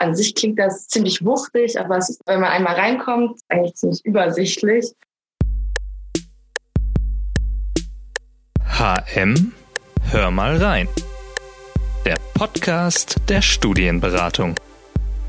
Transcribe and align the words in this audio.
an 0.00 0.14
sich 0.14 0.34
klingt 0.34 0.58
das 0.58 0.88
ziemlich 0.88 1.24
wuchtig, 1.24 1.78
aber 1.78 1.98
es 1.98 2.08
ist, 2.08 2.22
wenn 2.26 2.40
man 2.40 2.50
einmal 2.50 2.74
reinkommt, 2.74 3.38
eigentlich 3.48 3.74
ziemlich 3.74 4.04
übersichtlich. 4.04 4.86
HM, 8.64 9.52
hör 10.10 10.30
mal 10.30 10.56
rein. 10.56 10.88
Der 12.06 12.18
Podcast 12.32 13.16
der 13.28 13.42
Studienberatung. 13.42 14.54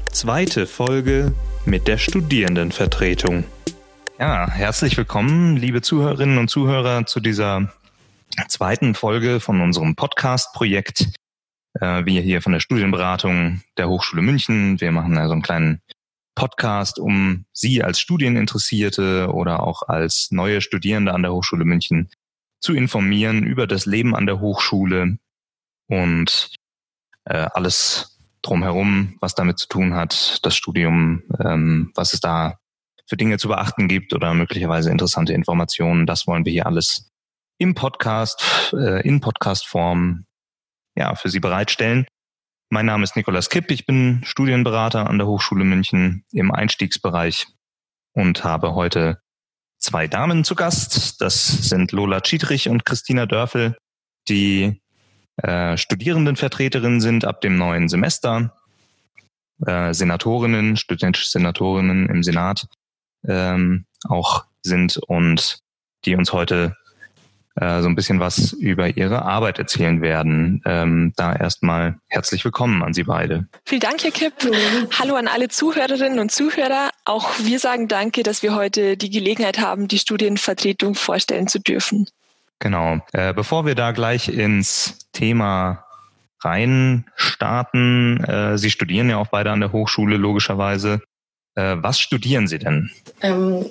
Zweite 0.10 0.66
Folge 0.66 1.34
mit 1.66 1.90
der 1.90 1.98
Studierendenvertretung. 1.98 3.44
Ja, 4.20 4.50
herzlich 4.50 4.96
willkommen, 4.96 5.58
liebe 5.58 5.82
Zuhörerinnen 5.82 6.38
und 6.38 6.50
Zuhörer, 6.50 7.06
zu 7.06 7.20
dieser 7.20 7.74
zweiten 8.48 8.96
Folge 8.96 9.42
von 9.42 9.60
unserem 9.60 9.96
Podcast-Projekt 9.96 11.08
wir 11.74 12.22
hier 12.22 12.42
von 12.42 12.52
der 12.52 12.60
Studienberatung 12.60 13.62
der 13.78 13.88
Hochschule 13.88 14.22
München. 14.22 14.82
Wir 14.82 14.92
machen 14.92 15.18
also 15.18 15.32
einen 15.32 15.42
kleinen 15.42 15.82
Podcast, 16.36 17.00
um 17.00 17.46
Sie 17.54 17.84
als 17.84 18.00
Studieninteressierte 18.00 19.32
oder 19.34 19.64
auch 19.64 19.84
als 19.84 20.30
neue 20.32 20.62
Studierende 20.62 21.14
an 21.14 21.22
der 21.22 21.34
Hochschule 21.34 21.66
München 21.66 22.10
zu 22.60 22.74
informieren 22.74 23.44
über 23.44 23.68
das 23.68 23.86
Leben 23.86 24.16
an 24.16 24.26
der 24.26 24.40
Hochschule 24.40 25.18
und 25.88 26.56
äh, 27.26 27.48
alles 27.54 28.20
drumherum, 28.42 29.18
was 29.20 29.36
damit 29.36 29.60
zu 29.60 29.68
tun 29.68 29.94
hat, 29.94 30.40
das 30.44 30.56
Studium, 30.56 31.24
ähm, 31.44 31.92
was 31.96 32.14
es 32.14 32.22
da 32.22 32.58
für 33.08 33.18
Dinge 33.18 33.38
zu 33.38 33.48
beachten 33.48 33.88
gibt 33.88 34.14
oder 34.14 34.34
möglicherweise 34.34 34.90
interessante 34.90 35.34
Informationen. 35.34 36.06
Das 36.06 36.28
wollen 36.28 36.46
wir 36.46 36.52
hier 36.52 36.66
alles 36.66 37.12
im 37.58 37.76
Podcast, 37.76 38.74
äh, 38.74 39.06
in 39.08 39.20
Podcastform 39.20 40.26
ja, 40.96 41.16
für 41.16 41.30
Sie 41.30 41.40
bereitstellen. 41.40 42.06
Mein 42.70 42.86
Name 42.86 43.04
ist 43.04 43.16
Nikolaus 43.16 43.50
Kipp, 43.50 43.70
ich 43.72 43.86
bin 43.86 44.22
Studienberater 44.24 45.10
an 45.10 45.18
der 45.18 45.28
Hochschule 45.28 45.66
München 45.66 46.24
im 46.32 46.52
Einstiegsbereich 46.52 47.48
und 48.14 48.44
habe 48.44 48.76
heute 48.76 49.22
zwei 49.78 50.08
Damen 50.08 50.44
zu 50.44 50.56
Gast. 50.56 51.22
Das 51.22 51.48
sind 51.48 51.92
Lola 51.92 52.22
Schiedrich 52.24 52.70
und 52.70 52.86
Christina 52.86 53.26
Dörfel, 53.26 53.78
die 54.30 54.82
äh, 55.38 55.76
Studierendenvertreterinnen 55.76 57.02
sind 57.02 57.26
ab 57.26 57.42
dem 57.42 57.58
neuen 57.58 57.90
Semester, 57.90 58.56
äh, 59.66 59.94
Senatorinnen, 59.94 60.78
studentische 60.78 61.30
Senatorinnen 61.30 62.08
im 62.08 62.24
Senat 62.24 62.68
ähm, 63.28 63.86
auch 64.08 64.46
sind 64.62 64.98
und 64.98 65.60
die 66.06 66.16
uns 66.16 66.34
heute 66.34 66.78
äh, 67.56 67.82
so 67.82 67.90
ein 67.90 67.96
bisschen 67.96 68.20
was 68.20 68.54
über 68.54 68.96
Ihre 68.96 69.24
Arbeit 69.24 69.60
erzählen 69.60 70.02
werden. 70.02 70.62
Ähm, 70.66 71.14
da 71.18 71.36
erstmal 71.36 71.96
herzlich 72.08 72.46
willkommen 72.46 72.82
an 72.82 72.94
Sie 72.94 73.04
beide. 73.04 73.48
Vielen 73.66 73.82
Dank, 73.82 74.04
Herr 74.04 74.12
Kipp. 74.12 74.34
Hallo 74.98 75.16
an 75.16 75.28
alle 75.28 75.50
Zuhörerinnen 75.50 76.20
und 76.20 76.32
Zuhörer. 76.32 76.90
Auch 77.06 77.30
wir 77.40 77.60
sagen 77.60 77.88
Danke, 77.88 78.24
dass 78.24 78.42
wir 78.42 78.56
heute 78.56 78.96
die 78.96 79.10
Gelegenheit 79.10 79.60
haben, 79.60 79.88
die 79.88 80.00
Studienvertretung 80.00 80.96
vorstellen 80.96 81.48
zu 81.48 81.60
dürfen. 81.60 82.08
Genau. 82.60 83.00
Äh, 83.12 83.34
bevor 83.34 83.66
wir 83.66 83.76
da 83.76 83.92
gleich 83.92 84.30
ins 84.30 85.10
Thema 85.12 85.84
rein 86.42 87.06
starten, 87.16 88.24
äh, 88.24 88.58
Sie 88.58 88.70
studieren 88.70 89.10
ja 89.10 89.18
auch 89.18 89.28
beide 89.28 89.52
an 89.52 89.60
der 89.60 89.72
Hochschule 89.72 90.18
logischerweise. 90.18 91.02
Äh, 91.56 91.78
was 91.80 92.00
studieren 92.00 92.48
Sie 92.48 92.60
denn? 92.60 92.92
Ähm, 93.22 93.66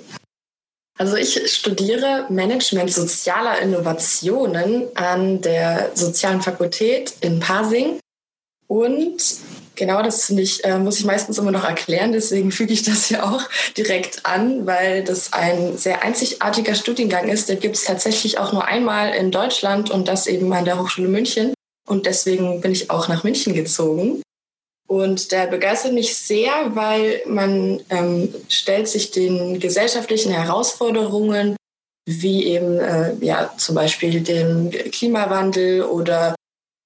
also 1.00 1.16
ich 1.16 1.50
studiere 1.50 2.26
Management 2.28 2.92
sozialer 2.92 3.58
Innovationen 3.60 4.94
an 4.94 5.40
der 5.40 5.92
Sozialen 5.94 6.42
Fakultät 6.42 7.14
in 7.22 7.40
Pasing. 7.40 7.98
Und 8.66 9.16
genau 9.76 10.02
das 10.02 10.28
ich, 10.28 10.62
äh, 10.62 10.78
muss 10.78 10.98
ich 10.98 11.06
meistens 11.06 11.38
immer 11.38 11.52
noch 11.52 11.64
erklären. 11.64 12.12
Deswegen 12.12 12.52
füge 12.52 12.74
ich 12.74 12.82
das 12.82 13.08
ja 13.08 13.22
auch 13.22 13.40
direkt 13.78 14.26
an, 14.26 14.66
weil 14.66 15.02
das 15.02 15.32
ein 15.32 15.78
sehr 15.78 16.02
einzigartiger 16.02 16.74
Studiengang 16.74 17.30
ist. 17.30 17.48
Den 17.48 17.60
gibt 17.60 17.76
es 17.76 17.84
tatsächlich 17.84 18.36
auch 18.36 18.52
nur 18.52 18.66
einmal 18.66 19.14
in 19.14 19.30
Deutschland 19.30 19.90
und 19.90 20.06
das 20.06 20.26
eben 20.26 20.52
an 20.52 20.66
der 20.66 20.78
Hochschule 20.78 21.08
München. 21.08 21.54
Und 21.88 22.04
deswegen 22.04 22.60
bin 22.60 22.72
ich 22.72 22.90
auch 22.90 23.08
nach 23.08 23.24
München 23.24 23.54
gezogen. 23.54 24.20
Und 24.90 25.30
der 25.30 25.46
begeistert 25.46 25.92
mich 25.92 26.16
sehr, 26.16 26.50
weil 26.74 27.22
man 27.24 27.80
ähm, 27.90 28.34
stellt 28.48 28.88
sich 28.88 29.12
den 29.12 29.60
gesellschaftlichen 29.60 30.32
Herausforderungen 30.32 31.54
wie 32.06 32.44
eben 32.46 32.80
äh, 32.80 33.14
ja 33.20 33.52
zum 33.56 33.76
Beispiel 33.76 34.20
dem 34.20 34.72
Klimawandel 34.90 35.84
oder 35.84 36.34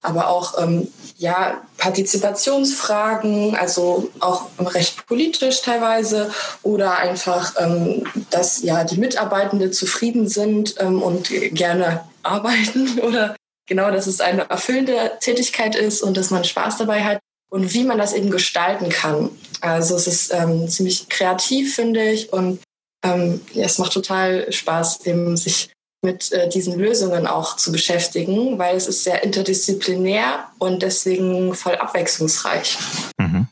aber 0.02 0.28
auch 0.28 0.62
ähm, 0.62 0.88
ja 1.16 1.62
Partizipationsfragen, 1.78 3.56
also 3.56 4.10
auch 4.20 4.50
recht 4.58 5.06
politisch 5.06 5.62
teilweise 5.62 6.30
oder 6.62 6.98
einfach, 6.98 7.54
ähm, 7.58 8.06
dass 8.28 8.62
ja 8.62 8.84
die 8.84 9.00
Mitarbeitenden 9.00 9.72
zufrieden 9.72 10.28
sind 10.28 10.74
ähm, 10.78 11.00
und 11.00 11.30
gerne 11.54 12.04
arbeiten 12.22 12.98
oder 13.02 13.34
genau, 13.66 13.90
dass 13.90 14.06
es 14.06 14.20
eine 14.20 14.50
erfüllende 14.50 15.12
Tätigkeit 15.20 15.74
ist 15.74 16.02
und 16.02 16.18
dass 16.18 16.30
man 16.30 16.44
Spaß 16.44 16.76
dabei 16.76 17.02
hat 17.02 17.18
und 17.54 17.72
wie 17.72 17.84
man 17.84 17.98
das 17.98 18.14
eben 18.14 18.30
gestalten 18.30 18.88
kann. 18.88 19.30
Also 19.60 19.94
es 19.94 20.08
ist 20.08 20.34
ähm, 20.34 20.68
ziemlich 20.68 21.08
kreativ, 21.08 21.76
finde 21.76 22.02
ich, 22.10 22.32
und 22.32 22.58
ähm, 23.04 23.40
ja, 23.52 23.64
es 23.64 23.78
macht 23.78 23.92
total 23.92 24.50
Spaß, 24.52 25.06
eben 25.06 25.36
sich 25.36 25.70
mit 26.02 26.32
äh, 26.32 26.48
diesen 26.48 26.76
Lösungen 26.76 27.28
auch 27.28 27.54
zu 27.54 27.70
beschäftigen, 27.70 28.58
weil 28.58 28.76
es 28.76 28.88
ist 28.88 29.04
sehr 29.04 29.22
interdisziplinär 29.22 30.48
und 30.58 30.82
deswegen 30.82 31.54
voll 31.54 31.76
abwechslungsreich. 31.76 32.76
Mhm. 33.18 33.46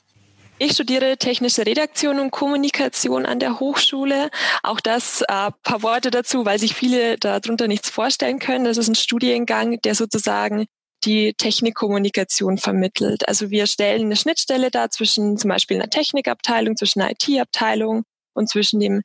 Ich 0.59 0.73
studiere 0.73 1.17
technische 1.17 1.65
Redaktion 1.65 2.19
und 2.19 2.33
Kommunikation 2.33 3.25
an 3.25 3.39
der 3.39 3.61
Hochschule. 3.61 4.31
Auch 4.65 4.81
das 4.81 5.23
äh, 5.23 5.51
paar 5.63 5.83
Worte 5.83 6.11
dazu, 6.11 6.45
weil 6.45 6.59
sich 6.59 6.75
viele 6.75 7.19
darunter 7.19 7.69
nichts 7.69 7.89
vorstellen 7.89 8.41
können. 8.41 8.65
Das 8.65 8.79
ist 8.79 8.89
ein 8.89 8.97
Studiengang, 8.97 9.81
der 9.83 9.95
sozusagen 9.95 10.67
die 11.05 11.35
Technikkommunikation 11.35 12.59
vermittelt. 12.59 13.29
Also 13.29 13.51
wir 13.51 13.67
stellen 13.67 14.07
eine 14.07 14.17
Schnittstelle 14.17 14.71
da 14.71 14.91
zwischen 14.91 15.37
zum 15.37 15.49
Beispiel 15.49 15.77
einer 15.77 15.91
Technikabteilung, 15.91 16.77
zwischen 16.77 17.01
einer 17.01 17.13
IT-Abteilung 17.13 18.05
und 18.35 18.49
zwischen 18.49 18.81
dem 18.81 19.03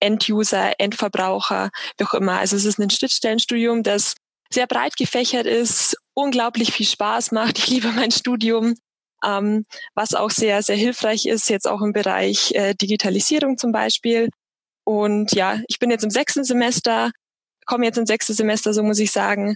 End-User, 0.00 0.72
Endverbraucher, 0.78 1.70
wie 1.98 2.04
auch 2.04 2.14
immer. 2.14 2.38
Also 2.38 2.56
es 2.56 2.64
ist 2.64 2.78
ein 2.78 2.90
Schnittstellenstudium, 2.90 3.82
das 3.82 4.14
sehr 4.52 4.66
breit 4.66 4.96
gefächert 4.96 5.46
ist, 5.46 5.96
unglaublich 6.14 6.72
viel 6.72 6.86
Spaß 6.86 7.32
macht. 7.32 7.58
Ich 7.58 7.68
liebe 7.68 7.92
mein 7.92 8.10
Studium, 8.10 8.74
ähm, 9.24 9.66
was 9.94 10.14
auch 10.14 10.30
sehr, 10.30 10.62
sehr 10.62 10.76
hilfreich 10.76 11.26
ist, 11.26 11.48
jetzt 11.48 11.68
auch 11.68 11.82
im 11.82 11.92
Bereich 11.92 12.52
äh, 12.52 12.74
Digitalisierung 12.74 13.58
zum 13.58 13.72
Beispiel. 13.72 14.30
Und 14.84 15.32
ja, 15.32 15.60
ich 15.68 15.78
bin 15.78 15.90
jetzt 15.90 16.04
im 16.04 16.10
sechsten 16.10 16.42
Semester, 16.42 17.12
komme 17.66 17.84
jetzt 17.84 17.98
ins 17.98 18.08
sechste 18.08 18.34
Semester, 18.34 18.72
so 18.74 18.82
muss 18.82 18.98
ich 18.98 19.12
sagen. 19.12 19.54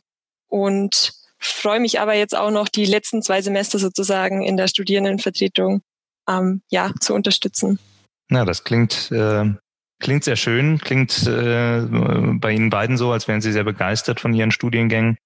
Und 0.49 1.13
freue 1.47 1.81
mich 1.81 2.01
aber 2.01 2.15
jetzt 2.15 2.37
auch 2.37 2.51
noch, 2.51 2.69
die 2.69 2.85
letzten 2.85 3.23
zwei 3.23 3.43
Semester 3.43 3.79
sozusagen 3.79 4.43
in 4.43 4.57
der 4.57 4.69
Studierendenvertretung 4.69 5.83
ähm, 6.29 6.63
ja, 6.71 6.93
zu 7.01 7.15
unterstützen. 7.15 7.79
Ja, 8.31 8.45
das 8.45 8.65
klingt, 8.65 9.11
äh, 9.13 9.53
klingt 10.01 10.25
sehr 10.25 10.37
schön, 10.37 10.79
klingt 10.79 11.27
äh, 11.27 11.83
bei 11.83 12.53
Ihnen 12.53 12.71
beiden 12.71 12.97
so, 12.97 13.13
als 13.13 13.29
wären 13.29 13.41
Sie 13.41 13.53
sehr 13.53 13.65
begeistert 13.65 14.21
von 14.21 14.33
Ihren 14.33 14.51
Studiengängen. 14.51 15.19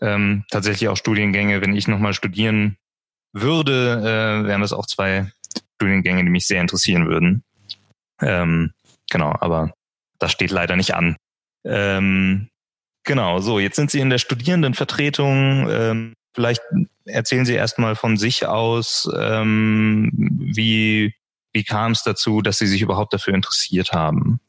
Ähm, 0.00 0.44
tatsächlich 0.50 0.88
auch 0.88 0.96
Studiengänge, 0.96 1.60
wenn 1.60 1.76
ich 1.76 1.86
nochmal 1.86 2.14
studieren 2.14 2.76
würde, 3.32 4.00
äh, 4.00 4.46
wären 4.46 4.62
das 4.62 4.72
auch 4.72 4.86
zwei 4.86 5.30
Studiengänge, 5.76 6.24
die 6.24 6.30
mich 6.30 6.46
sehr 6.46 6.60
interessieren 6.60 7.08
würden. 7.08 7.44
Ähm, 8.20 8.72
genau, 9.10 9.34
aber 9.40 9.72
das 10.18 10.32
steht 10.32 10.50
leider 10.50 10.76
nicht 10.76 10.94
an. 10.94 11.16
Ähm, 11.64 12.49
Genau, 13.04 13.40
so, 13.40 13.58
jetzt 13.58 13.76
sind 13.76 13.90
Sie 13.90 14.00
in 14.00 14.10
der 14.10 14.18
Studierendenvertretung. 14.18 15.68
Ähm, 15.70 16.14
vielleicht 16.34 16.62
erzählen 17.04 17.44
Sie 17.44 17.54
erstmal 17.54 17.96
von 17.96 18.16
sich 18.16 18.46
aus, 18.46 19.08
ähm, 19.16 20.10
wie, 20.12 21.14
wie 21.52 21.64
kam 21.64 21.92
es 21.92 22.02
dazu, 22.02 22.42
dass 22.42 22.58
Sie 22.58 22.66
sich 22.66 22.82
überhaupt 22.82 23.12
dafür 23.12 23.34
interessiert 23.34 23.92
haben? 23.92 24.40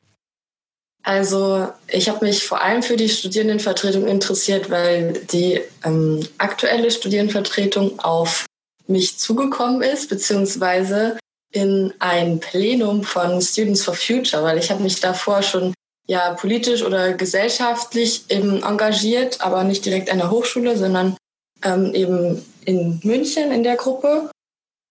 Also 1.04 1.68
ich 1.88 2.10
habe 2.10 2.26
mich 2.26 2.46
vor 2.46 2.62
allem 2.62 2.84
für 2.84 2.96
die 2.96 3.10
Studierendenvertretung 3.10 4.08
interessiert, 4.08 4.70
weil 4.70 5.14
die 5.32 5.60
ähm, 5.84 6.20
aktuelle 6.38 6.92
Studierendenvertretung 6.92 8.00
auf 8.00 8.46
mich 8.88 9.18
zugekommen 9.18 9.82
ist, 9.82 10.10
beziehungsweise 10.10 11.18
in 11.52 11.94
ein 12.00 12.40
Plenum 12.40 13.04
von 13.04 13.42
Students 13.42 13.84
for 13.84 13.96
Future, 13.96 14.44
weil 14.44 14.58
ich 14.60 14.70
habe 14.70 14.84
mich 14.84 15.00
davor 15.00 15.42
schon 15.42 15.74
ja 16.08 16.34
politisch 16.34 16.84
oder 16.84 17.14
gesellschaftlich 17.14 18.26
eben 18.30 18.64
engagiert, 18.64 19.42
aber 19.42 19.64
nicht 19.64 19.86
direkt 19.86 20.12
an 20.12 20.18
der 20.18 20.32
Hochschule, 20.32 20.78
sondern 20.78 21.16
ähm, 21.64 21.94
eben 21.94 22.46
in 22.66 23.00
München 23.04 23.52
in 23.52 23.64
der 23.64 23.76
Gruppe. 23.76 24.30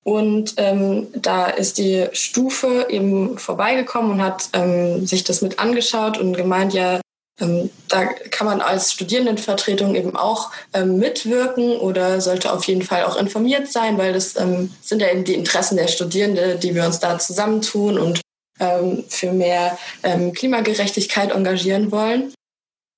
Und 0.03 0.55
ähm, 0.57 1.09
da 1.15 1.47
ist 1.47 1.77
die 1.77 2.07
Stufe 2.13 2.87
eben 2.89 3.37
vorbeigekommen 3.39 4.13
und 4.13 4.23
hat 4.23 4.49
ähm, 4.55 5.07
sich 5.07 5.25
das 5.25 5.43
mit 5.43 5.59
angeschaut 5.59 6.19
und 6.19 6.37
gemeint, 6.37 6.73
ja, 6.73 7.01
ähm, 7.39 7.71
da 7.89 8.07
kann 8.07 8.47
man 8.47 8.61
als 8.61 8.93
Studierendenvertretung 8.93 9.95
eben 9.95 10.17
auch 10.17 10.53
ähm, 10.73 10.99
mitwirken 10.99 11.77
oder 11.77 12.21
sollte 12.21 12.53
auf 12.53 12.65
jeden 12.65 12.83
Fall 12.83 13.05
auch 13.05 13.17
informiert 13.17 13.69
sein, 13.69 13.99
weil 13.99 14.13
das 14.13 14.37
ähm, 14.37 14.73
sind 14.81 15.03
ja 15.03 15.11
eben 15.11 15.25
die 15.25 15.35
Interessen 15.35 15.77
der 15.77 15.89
Studierenden, 15.89 16.61
die 16.61 16.75
wir 16.75 16.87
uns 16.87 16.99
da 16.99 17.19
zusammentun 17.19 17.99
und 17.99 18.21
ähm, 18.61 19.05
für 19.09 19.33
mehr 19.33 19.79
ähm, 20.03 20.33
Klimagerechtigkeit 20.33 21.33
engagieren 21.33 21.91
wollen. 21.91 22.33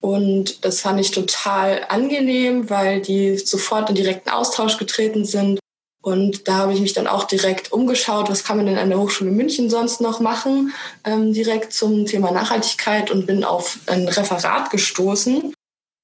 Und 0.00 0.64
das 0.64 0.81
fand 0.81 1.00
ich 1.00 1.12
total 1.12 1.87
angenehm, 1.88 2.69
weil 2.69 3.00
die 3.00 3.38
sofort 3.38 3.88
in 3.88 3.94
direkten 3.94 4.31
Austausch 4.31 4.76
getreten 4.76 5.25
sind 5.25 5.61
und 6.03 6.49
da 6.49 6.55
habe 6.59 6.75
ich 6.75 6.81
mich 6.81 6.93
dann 6.93 7.06
auch 7.06 7.25
direkt 7.25 7.73
umgeschaut, 7.73 8.29
was 8.29 8.43
kann 8.43 8.56
man 8.56 8.67
denn 8.67 8.76
an 8.79 8.91
der 8.91 8.99
Hochschule 8.99 9.31
München 9.31 9.70
sonst 9.70 10.00
noch 10.00 10.19
machen, 10.19 10.75
ähm, 11.05 11.32
direkt 11.32 11.73
zum 11.73 12.06
Thema 12.06 12.32
Nachhaltigkeit 12.32 13.11
und 13.11 13.26
bin 13.26 13.44
auf 13.44 13.79
ein 13.87 14.08
Referat 14.08 14.70
gestoßen. 14.70 15.55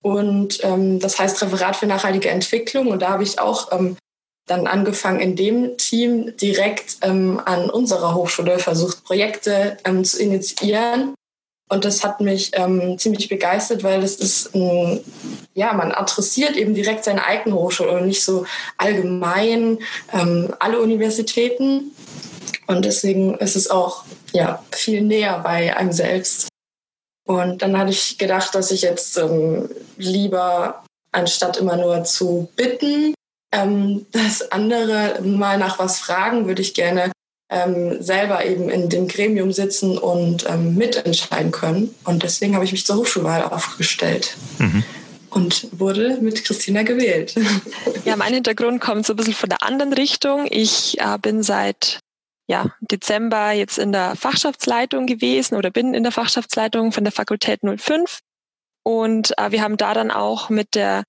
Und 0.04 0.60
ähm, 0.62 1.00
das 1.00 1.18
heißt 1.18 1.42
Referat 1.42 1.76
für 1.76 1.86
nachhaltige 1.86 2.28
Entwicklung. 2.28 2.86
Und 2.86 3.02
da 3.02 3.10
habe 3.10 3.24
ich 3.24 3.40
auch 3.40 3.72
ähm, 3.72 3.96
dann 4.48 4.66
angefangen, 4.66 5.20
in 5.20 5.36
dem 5.36 5.76
Team 5.76 6.36
direkt 6.36 6.98
ähm, 7.02 7.40
an 7.44 7.70
unserer 7.70 8.14
Hochschule 8.14 8.58
versucht, 8.58 9.04
Projekte 9.04 9.76
ähm, 9.84 10.04
zu 10.04 10.20
initiieren 10.20 11.14
und 11.68 11.84
das 11.84 12.02
hat 12.02 12.20
mich 12.20 12.50
ähm, 12.54 12.98
ziemlich 12.98 13.28
begeistert, 13.28 13.82
weil 13.84 14.00
das 14.00 14.16
ist, 14.16 14.54
ein, 14.54 15.04
ja, 15.54 15.72
man 15.74 15.92
adressiert 15.92 16.56
eben 16.56 16.74
direkt 16.74 17.04
seine 17.04 17.24
eigene 17.24 17.56
Hochschule 17.56 17.92
und 17.92 18.06
nicht 18.06 18.24
so 18.24 18.46
allgemein 18.78 19.78
ähm, 20.12 20.54
alle 20.58 20.80
Universitäten. 20.80 21.92
Und 22.66 22.84
deswegen 22.84 23.34
ist 23.34 23.56
es 23.56 23.70
auch 23.70 24.04
ja, 24.32 24.64
viel 24.72 25.02
näher 25.02 25.40
bei 25.40 25.76
einem 25.76 25.92
selbst. 25.92 26.48
Und 27.26 27.60
dann 27.60 27.76
hatte 27.78 27.90
ich 27.90 28.16
gedacht, 28.16 28.54
dass 28.54 28.70
ich 28.70 28.82
jetzt 28.82 29.18
ähm, 29.18 29.68
lieber, 29.98 30.84
anstatt 31.12 31.58
immer 31.58 31.76
nur 31.76 32.04
zu 32.04 32.48
bitten, 32.56 33.12
ähm, 33.52 34.06
dass 34.12 34.50
andere 34.52 35.20
mal 35.22 35.58
nach 35.58 35.78
was 35.78 35.98
fragen, 35.98 36.46
würde 36.46 36.62
ich 36.62 36.74
gerne 36.74 37.10
ähm, 37.50 38.02
selber 38.02 38.44
eben 38.44 38.68
in 38.68 38.88
dem 38.88 39.08
Gremium 39.08 39.52
sitzen 39.52 39.96
und 39.96 40.48
ähm, 40.48 40.74
mitentscheiden 40.74 41.50
können. 41.50 41.94
Und 42.04 42.22
deswegen 42.22 42.54
habe 42.54 42.64
ich 42.64 42.72
mich 42.72 42.84
zur 42.84 42.96
Hochschulwahl 42.96 43.42
aufgestellt. 43.42 44.36
Mhm. 44.58 44.84
Und 45.30 45.68
wurde 45.78 46.18
mit 46.20 46.44
Christina 46.44 46.82
gewählt. 46.82 47.34
Ja, 48.04 48.16
mein 48.16 48.32
Hintergrund 48.32 48.80
kommt 48.80 49.04
so 49.04 49.12
ein 49.12 49.16
bisschen 49.16 49.34
von 49.34 49.50
der 49.50 49.62
anderen 49.62 49.92
Richtung. 49.92 50.46
Ich 50.48 50.98
äh, 50.98 51.18
bin 51.20 51.42
seit 51.42 52.00
ja, 52.48 52.74
Dezember 52.80 53.52
jetzt 53.52 53.78
in 53.78 53.92
der 53.92 54.16
Fachschaftsleitung 54.16 55.06
gewesen 55.06 55.56
oder 55.56 55.70
bin 55.70 55.92
in 55.92 56.02
der 56.02 56.12
Fachschaftsleitung 56.12 56.92
von 56.92 57.04
der 57.04 57.12
Fakultät 57.12 57.60
05. 57.62 58.20
Und 58.82 59.36
äh, 59.38 59.50
wir 59.50 59.62
haben 59.62 59.76
da 59.76 59.92
dann 59.92 60.10
auch 60.10 60.48
mit 60.48 60.74
der 60.74 61.04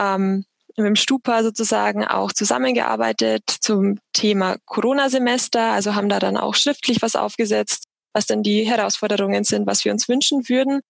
ähm, 0.00 0.44
dem 0.84 0.96
Stupa 0.96 1.42
sozusagen 1.42 2.04
auch 2.04 2.32
zusammengearbeitet 2.32 3.42
zum 3.48 3.98
Thema 4.12 4.56
Corona-Semester, 4.66 5.72
also 5.72 5.94
haben 5.94 6.08
da 6.08 6.18
dann 6.18 6.36
auch 6.36 6.54
schriftlich 6.54 7.02
was 7.02 7.16
aufgesetzt, 7.16 7.84
was 8.12 8.26
denn 8.26 8.42
die 8.42 8.64
Herausforderungen 8.64 9.44
sind, 9.44 9.66
was 9.66 9.84
wir 9.84 9.92
uns 9.92 10.08
wünschen 10.08 10.48
würden. 10.48 10.80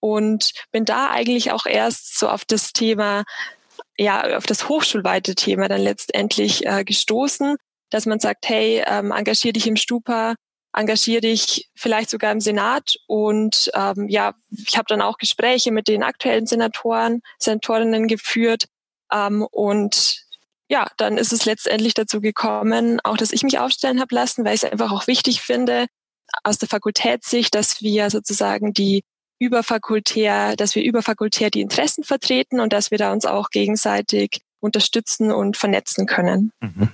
Und 0.00 0.52
bin 0.72 0.84
da 0.84 1.10
eigentlich 1.10 1.52
auch 1.52 1.66
erst 1.66 2.18
so 2.18 2.28
auf 2.28 2.44
das 2.44 2.72
Thema, 2.72 3.24
ja, 3.96 4.36
auf 4.36 4.46
das 4.46 4.68
hochschulweite 4.68 5.34
Thema 5.34 5.68
dann 5.68 5.80
letztendlich 5.80 6.66
äh, 6.66 6.84
gestoßen, 6.84 7.56
dass 7.90 8.06
man 8.06 8.20
sagt, 8.20 8.48
hey, 8.48 8.84
ähm, 8.86 9.10
engagier 9.10 9.52
dich 9.52 9.66
im 9.66 9.76
Stupa, 9.76 10.34
engagier 10.76 11.20
dich 11.20 11.70
vielleicht 11.74 12.10
sogar 12.10 12.30
im 12.32 12.40
Senat. 12.40 12.96
Und 13.06 13.70
ähm, 13.74 14.08
ja, 14.08 14.34
ich 14.50 14.76
habe 14.76 14.86
dann 14.88 15.02
auch 15.02 15.18
Gespräche 15.18 15.72
mit 15.72 15.88
den 15.88 16.02
aktuellen 16.02 16.46
Senatoren, 16.46 17.22
Senatorinnen 17.38 18.06
geführt, 18.06 18.66
ähm, 19.12 19.46
und 19.50 20.26
ja, 20.68 20.86
dann 20.96 21.16
ist 21.16 21.32
es 21.32 21.44
letztendlich 21.44 21.94
dazu 21.94 22.20
gekommen, 22.20 23.00
auch 23.04 23.16
dass 23.16 23.32
ich 23.32 23.42
mich 23.42 23.58
aufstellen 23.58 24.00
habe 24.00 24.14
lassen, 24.14 24.44
weil 24.44 24.54
ich 24.54 24.64
es 24.64 24.70
einfach 24.70 24.90
auch 24.90 25.06
wichtig 25.06 25.40
finde, 25.40 25.86
aus 26.42 26.58
der 26.58 26.68
Fakultätssicht, 26.68 27.54
dass 27.54 27.82
wir 27.82 28.10
sozusagen 28.10 28.72
die 28.72 29.04
überfakultär, 29.38 30.56
dass 30.56 30.74
wir 30.74 30.82
überfakultär 30.82 31.50
die 31.50 31.60
Interessen 31.60 32.04
vertreten 32.04 32.58
und 32.58 32.72
dass 32.72 32.90
wir 32.90 32.98
da 32.98 33.12
uns 33.12 33.26
auch 33.26 33.50
gegenseitig 33.50 34.40
unterstützen 34.60 35.30
und 35.30 35.56
vernetzen 35.56 36.06
können. 36.06 36.52
Mhm. 36.60 36.88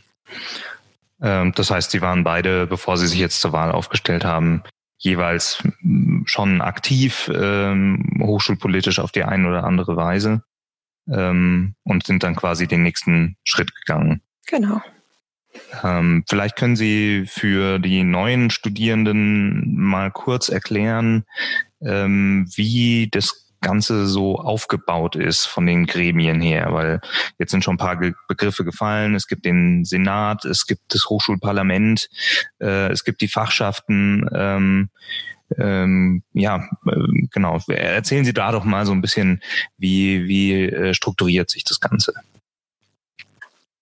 Ähm, 1.22 1.52
das 1.54 1.70
heißt, 1.70 1.92
Sie 1.92 2.02
waren 2.02 2.24
beide, 2.24 2.66
bevor 2.66 2.98
Sie 2.98 3.06
sich 3.06 3.20
jetzt 3.20 3.40
zur 3.40 3.52
Wahl 3.52 3.72
aufgestellt 3.72 4.24
haben, 4.24 4.64
jeweils 4.98 5.62
schon 6.24 6.60
aktiv 6.60 7.30
ähm, 7.34 8.20
hochschulpolitisch 8.20 8.98
auf 8.98 9.12
die 9.12 9.24
eine 9.24 9.48
oder 9.48 9.64
andere 9.64 9.96
Weise 9.96 10.42
ähm, 11.08 11.74
und 11.84 12.06
sind 12.06 12.22
dann 12.22 12.36
quasi 12.36 12.66
den 12.66 12.82
nächsten 12.82 13.36
Schritt 13.44 13.74
gegangen. 13.74 14.22
Genau. 14.46 14.80
Ähm, 15.82 16.24
vielleicht 16.28 16.56
können 16.56 16.76
Sie 16.76 17.24
für 17.26 17.78
die 17.78 18.04
neuen 18.04 18.50
Studierenden 18.50 19.76
mal 19.76 20.10
kurz 20.10 20.48
erklären, 20.48 21.24
ähm, 21.82 22.46
wie 22.54 23.08
das 23.10 23.41
Ganze 23.62 24.06
so 24.06 24.36
aufgebaut 24.36 25.16
ist 25.16 25.46
von 25.46 25.64
den 25.64 25.86
Gremien 25.86 26.40
her, 26.40 26.72
weil 26.72 27.00
jetzt 27.38 27.52
sind 27.52 27.64
schon 27.64 27.74
ein 27.74 27.78
paar 27.78 27.98
Begriffe 28.28 28.64
gefallen. 28.64 29.14
Es 29.14 29.26
gibt 29.26 29.46
den 29.46 29.84
Senat, 29.84 30.44
es 30.44 30.66
gibt 30.66 30.94
das 30.94 31.06
Hochschulparlament, 31.08 32.08
äh, 32.60 32.90
es 32.90 33.04
gibt 33.04 33.22
die 33.22 33.28
Fachschaften. 33.28 34.28
Ähm, 34.34 34.90
ähm, 35.58 36.22
ja, 36.32 36.68
äh, 36.86 37.26
genau. 37.30 37.58
Erzählen 37.68 38.24
Sie 38.24 38.34
da 38.34 38.52
doch 38.52 38.64
mal 38.64 38.86
so 38.86 38.92
ein 38.92 39.00
bisschen, 39.00 39.42
wie, 39.76 40.26
wie 40.26 40.64
äh, 40.64 40.94
strukturiert 40.94 41.50
sich 41.50 41.64
das 41.64 41.80
Ganze? 41.80 42.14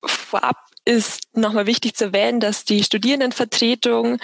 Vorab 0.05 0.56
ist 0.85 1.29
nochmal 1.35 1.67
wichtig 1.67 1.94
zu 1.94 2.06
erwähnen, 2.06 2.41
dass 2.41 2.65
die 2.65 2.82
Studierendenvertretung 2.82 4.19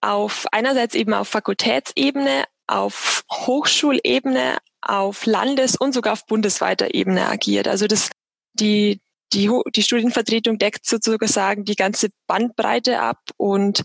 auf 0.00 0.46
einerseits 0.52 0.94
eben 0.94 1.14
auf 1.14 1.28
Fakultätsebene, 1.28 2.44
auf 2.66 3.24
Hochschulebene, 3.30 4.58
auf 4.82 5.26
Landes- 5.26 5.76
und 5.76 5.92
sogar 5.92 6.12
auf 6.12 6.26
bundesweiter 6.26 6.94
Ebene 6.94 7.28
agiert. 7.28 7.68
Also 7.68 7.86
das, 7.86 8.10
die, 8.54 9.00
die, 9.32 9.50
die 9.74 9.82
Studienvertretung 9.82 10.58
deckt 10.58 10.86
sozusagen 10.86 11.64
die 11.64 11.76
ganze 11.76 12.08
Bandbreite 12.26 13.00
ab 13.00 13.20
und 13.36 13.84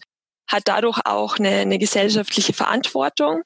hat 0.49 0.63
dadurch 0.65 0.99
auch 1.05 1.37
eine, 1.37 1.49
eine 1.49 1.77
gesellschaftliche 1.77 2.53
Verantwortung 2.53 3.43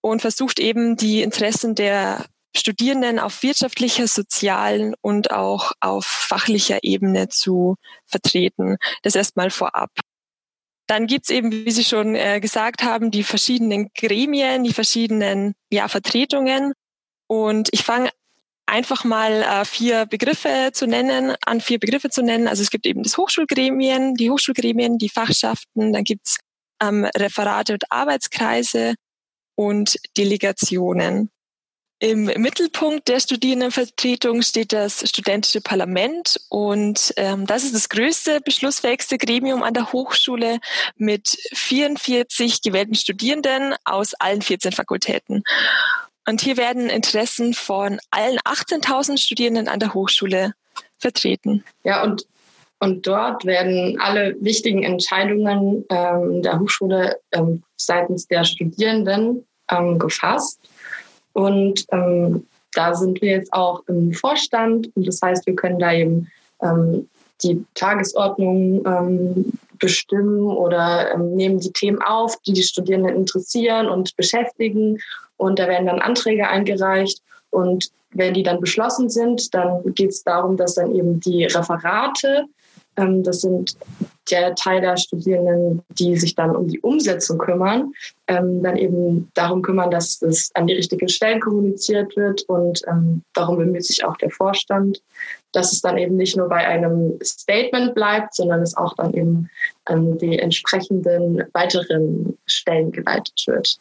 und 0.00 0.20
versucht 0.20 0.58
eben 0.58 0.96
die 0.96 1.22
Interessen 1.22 1.74
der 1.74 2.24
Studierenden 2.56 3.18
auf 3.18 3.42
wirtschaftlicher, 3.42 4.06
sozialen 4.08 4.94
und 5.00 5.30
auch 5.30 5.72
auf 5.80 6.06
fachlicher 6.06 6.78
Ebene 6.82 7.28
zu 7.28 7.76
vertreten. 8.06 8.76
Das 9.02 9.14
erstmal 9.14 9.50
vorab. 9.50 9.90
Dann 10.86 11.06
gibt's 11.06 11.28
eben, 11.28 11.52
wie 11.52 11.70
Sie 11.70 11.84
schon 11.84 12.14
äh, 12.14 12.40
gesagt 12.40 12.82
haben, 12.82 13.10
die 13.10 13.22
verschiedenen 13.22 13.90
Gremien, 13.94 14.64
die 14.64 14.72
verschiedenen 14.72 15.54
ja, 15.70 15.86
Vertretungen. 15.88 16.72
Und 17.28 17.68
ich 17.70 17.84
fange 17.84 18.10
einfach 18.66 19.04
mal 19.04 19.42
äh, 19.42 19.64
vier 19.64 20.06
Begriffe 20.06 20.70
zu 20.72 20.86
nennen, 20.86 21.34
an 21.46 21.60
vier 21.60 21.78
Begriffe 21.78 22.10
zu 22.10 22.22
nennen. 22.22 22.48
Also 22.48 22.62
es 22.62 22.70
gibt 22.70 22.86
eben 22.86 23.02
das 23.02 23.16
Hochschulgremien, 23.16 24.14
die 24.14 24.30
Hochschulgremien, 24.30 24.98
die 24.98 25.08
Fachschaften, 25.08 25.92
dann 25.92 26.04
gibt's 26.04 26.38
ähm, 26.82 27.04
Referate 27.16 27.74
und 27.74 27.90
Arbeitskreise 27.90 28.94
und 29.54 29.96
Delegationen. 30.16 31.30
Im 32.00 32.26
Mittelpunkt 32.26 33.08
der 33.08 33.18
Studierendenvertretung 33.18 34.42
steht 34.42 34.72
das 34.72 35.08
studentische 35.08 35.60
Parlament 35.60 36.40
und 36.48 37.12
ähm, 37.16 37.44
das 37.44 37.64
ist 37.64 37.74
das 37.74 37.88
größte 37.88 38.40
beschlussfähigste 38.40 39.18
Gremium 39.18 39.64
an 39.64 39.74
der 39.74 39.92
Hochschule 39.92 40.60
mit 40.94 41.36
44 41.54 42.62
gewählten 42.62 42.94
Studierenden 42.94 43.74
aus 43.84 44.14
allen 44.14 44.42
14 44.42 44.70
Fakultäten. 44.70 45.42
Und 46.28 46.42
hier 46.42 46.58
werden 46.58 46.90
Interessen 46.90 47.54
von 47.54 47.98
allen 48.10 48.38
18.000 48.40 49.16
Studierenden 49.16 49.66
an 49.66 49.80
der 49.80 49.94
Hochschule 49.94 50.52
vertreten. 50.98 51.64
Ja, 51.84 52.02
und, 52.02 52.26
und 52.80 53.06
dort 53.06 53.46
werden 53.46 53.98
alle 53.98 54.36
wichtigen 54.40 54.82
Entscheidungen 54.82 55.86
ähm, 55.88 56.42
der 56.42 56.60
Hochschule 56.60 57.18
ähm, 57.32 57.62
seitens 57.76 58.26
der 58.26 58.44
Studierenden 58.44 59.46
ähm, 59.70 59.98
gefasst. 59.98 60.60
Und 61.32 61.86
ähm, 61.92 62.46
da 62.74 62.94
sind 62.94 63.22
wir 63.22 63.30
jetzt 63.30 63.54
auch 63.54 63.82
im 63.86 64.12
Vorstand. 64.12 64.94
Und 64.94 65.06
das 65.06 65.22
heißt, 65.22 65.46
wir 65.46 65.56
können 65.56 65.78
da 65.78 65.94
eben 65.94 66.30
ähm, 66.60 67.08
die 67.42 67.64
Tagesordnung 67.72 68.84
ähm, 68.84 69.52
bestimmen 69.78 70.50
oder 70.50 71.14
ähm, 71.14 71.36
nehmen 71.36 71.58
die 71.58 71.72
Themen 71.72 72.02
auf, 72.02 72.36
die 72.42 72.52
die 72.52 72.62
Studierenden 72.62 73.16
interessieren 73.16 73.88
und 73.88 74.14
beschäftigen. 74.16 74.98
Und 75.38 75.58
da 75.58 75.66
werden 75.68 75.86
dann 75.86 76.00
Anträge 76.00 76.48
eingereicht. 76.48 77.22
Und 77.50 77.90
wenn 78.12 78.34
die 78.34 78.42
dann 78.42 78.60
beschlossen 78.60 79.08
sind, 79.08 79.54
dann 79.54 79.82
geht 79.94 80.10
es 80.10 80.22
darum, 80.22 80.56
dass 80.56 80.74
dann 80.74 80.94
eben 80.94 81.20
die 81.20 81.44
Referate, 81.44 82.44
ähm, 82.96 83.22
das 83.22 83.40
sind 83.40 83.76
der 84.30 84.54
Teil 84.54 84.80
der 84.80 84.96
Studierenden, 84.96 85.82
die 85.90 86.16
sich 86.16 86.34
dann 86.34 86.54
um 86.54 86.68
die 86.68 86.80
Umsetzung 86.80 87.38
kümmern, 87.38 87.92
ähm, 88.26 88.62
dann 88.62 88.76
eben 88.76 89.30
darum 89.34 89.62
kümmern, 89.62 89.90
dass 89.90 90.20
es 90.20 90.50
an 90.54 90.66
die 90.66 90.74
richtigen 90.74 91.08
Stellen 91.08 91.40
kommuniziert 91.40 92.14
wird 92.16 92.42
und 92.42 92.82
ähm, 92.88 93.22
darum 93.34 93.56
bemüht 93.56 93.84
sich 93.84 94.04
auch 94.04 94.16
der 94.18 94.30
Vorstand, 94.30 95.02
dass 95.52 95.72
es 95.72 95.80
dann 95.80 95.96
eben 95.96 96.16
nicht 96.16 96.36
nur 96.36 96.48
bei 96.48 96.66
einem 96.66 97.18
Statement 97.22 97.94
bleibt, 97.94 98.34
sondern 98.34 98.60
es 98.62 98.76
auch 98.76 98.94
dann 98.94 99.14
eben 99.14 99.50
an 99.86 100.18
die 100.18 100.38
entsprechenden 100.38 101.44
weiteren 101.52 102.36
Stellen 102.46 102.92
geleitet 102.92 103.44
wird. 103.46 103.78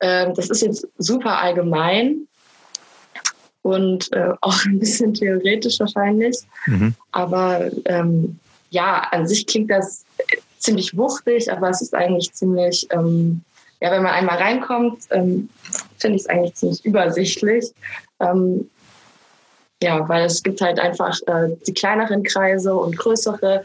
Ähm, 0.00 0.34
das 0.34 0.50
ist 0.50 0.62
jetzt 0.62 0.86
super 0.98 1.38
allgemein 1.38 2.26
und 3.62 4.12
äh, 4.12 4.32
auch 4.40 4.64
ein 4.64 4.78
bisschen 4.78 5.14
theoretisch 5.14 5.78
wahrscheinlich, 5.80 6.38
mhm. 6.66 6.94
aber 7.12 7.70
ähm, 7.84 8.38
ja, 8.70 9.08
an 9.10 9.26
sich 9.26 9.46
klingt 9.46 9.70
das 9.70 10.04
ziemlich 10.58 10.96
wuchtig, 10.96 11.50
aber 11.50 11.70
es 11.70 11.80
ist 11.80 11.94
eigentlich 11.94 12.32
ziemlich, 12.32 12.86
ähm, 12.90 13.42
ja, 13.80 13.90
wenn 13.90 14.02
man 14.02 14.12
einmal 14.12 14.38
reinkommt, 14.38 15.04
ähm, 15.10 15.48
finde 15.98 16.16
ich 16.16 16.22
es 16.22 16.28
eigentlich 16.28 16.54
ziemlich 16.54 16.84
übersichtlich. 16.84 17.72
Ähm, 18.20 18.70
ja, 19.82 20.06
weil 20.08 20.26
es 20.26 20.42
gibt 20.42 20.60
halt 20.60 20.78
einfach 20.78 21.18
äh, 21.26 21.56
die 21.66 21.72
kleineren 21.72 22.22
Kreise 22.22 22.74
und 22.74 22.96
größere. 22.96 23.64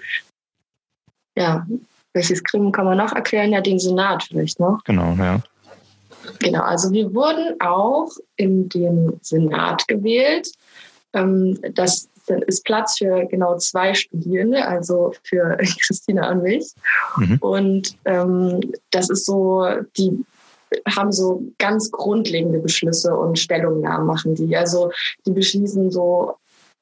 Ja, 1.37 1.67
welches 2.13 2.41
Gremium 2.43 2.71
kann 2.71 2.85
man 2.85 2.97
noch 2.97 3.11
erklären? 3.11 3.51
Ja, 3.51 3.59
den 3.59 3.79
Senat 3.79 4.23
vielleicht 4.23 4.59
noch. 4.59 4.81
Genau, 4.85 5.13
ja. 5.15 5.41
Genau, 6.39 6.61
also 6.61 6.91
wir 6.91 7.13
wurden 7.13 7.59
auch 7.59 8.09
in 8.35 8.69
den 8.69 9.19
Senat 9.21 9.87
gewählt. 9.87 10.51
Ähm, 11.13 11.59
das 11.73 12.09
ist 12.47 12.65
Platz 12.65 12.97
für 12.97 13.25
genau 13.25 13.57
zwei 13.57 13.93
Studierende, 13.93 14.65
also 14.65 15.13
für 15.23 15.57
Christina 15.81 16.31
und 16.31 16.43
mich. 16.43 16.73
Mhm. 17.17 17.37
Und 17.39 17.97
ähm, 18.05 18.59
das 18.91 19.09
ist 19.09 19.25
so, 19.25 19.65
die 19.97 20.25
haben 20.95 21.11
so 21.11 21.43
ganz 21.57 21.91
grundlegende 21.91 22.59
Beschlüsse 22.59 23.15
und 23.15 23.39
Stellungnahmen 23.39 24.07
machen 24.07 24.35
die. 24.35 24.55
Also 24.55 24.91
die 25.25 25.31
beschließen 25.31 25.91
so, 25.91 26.35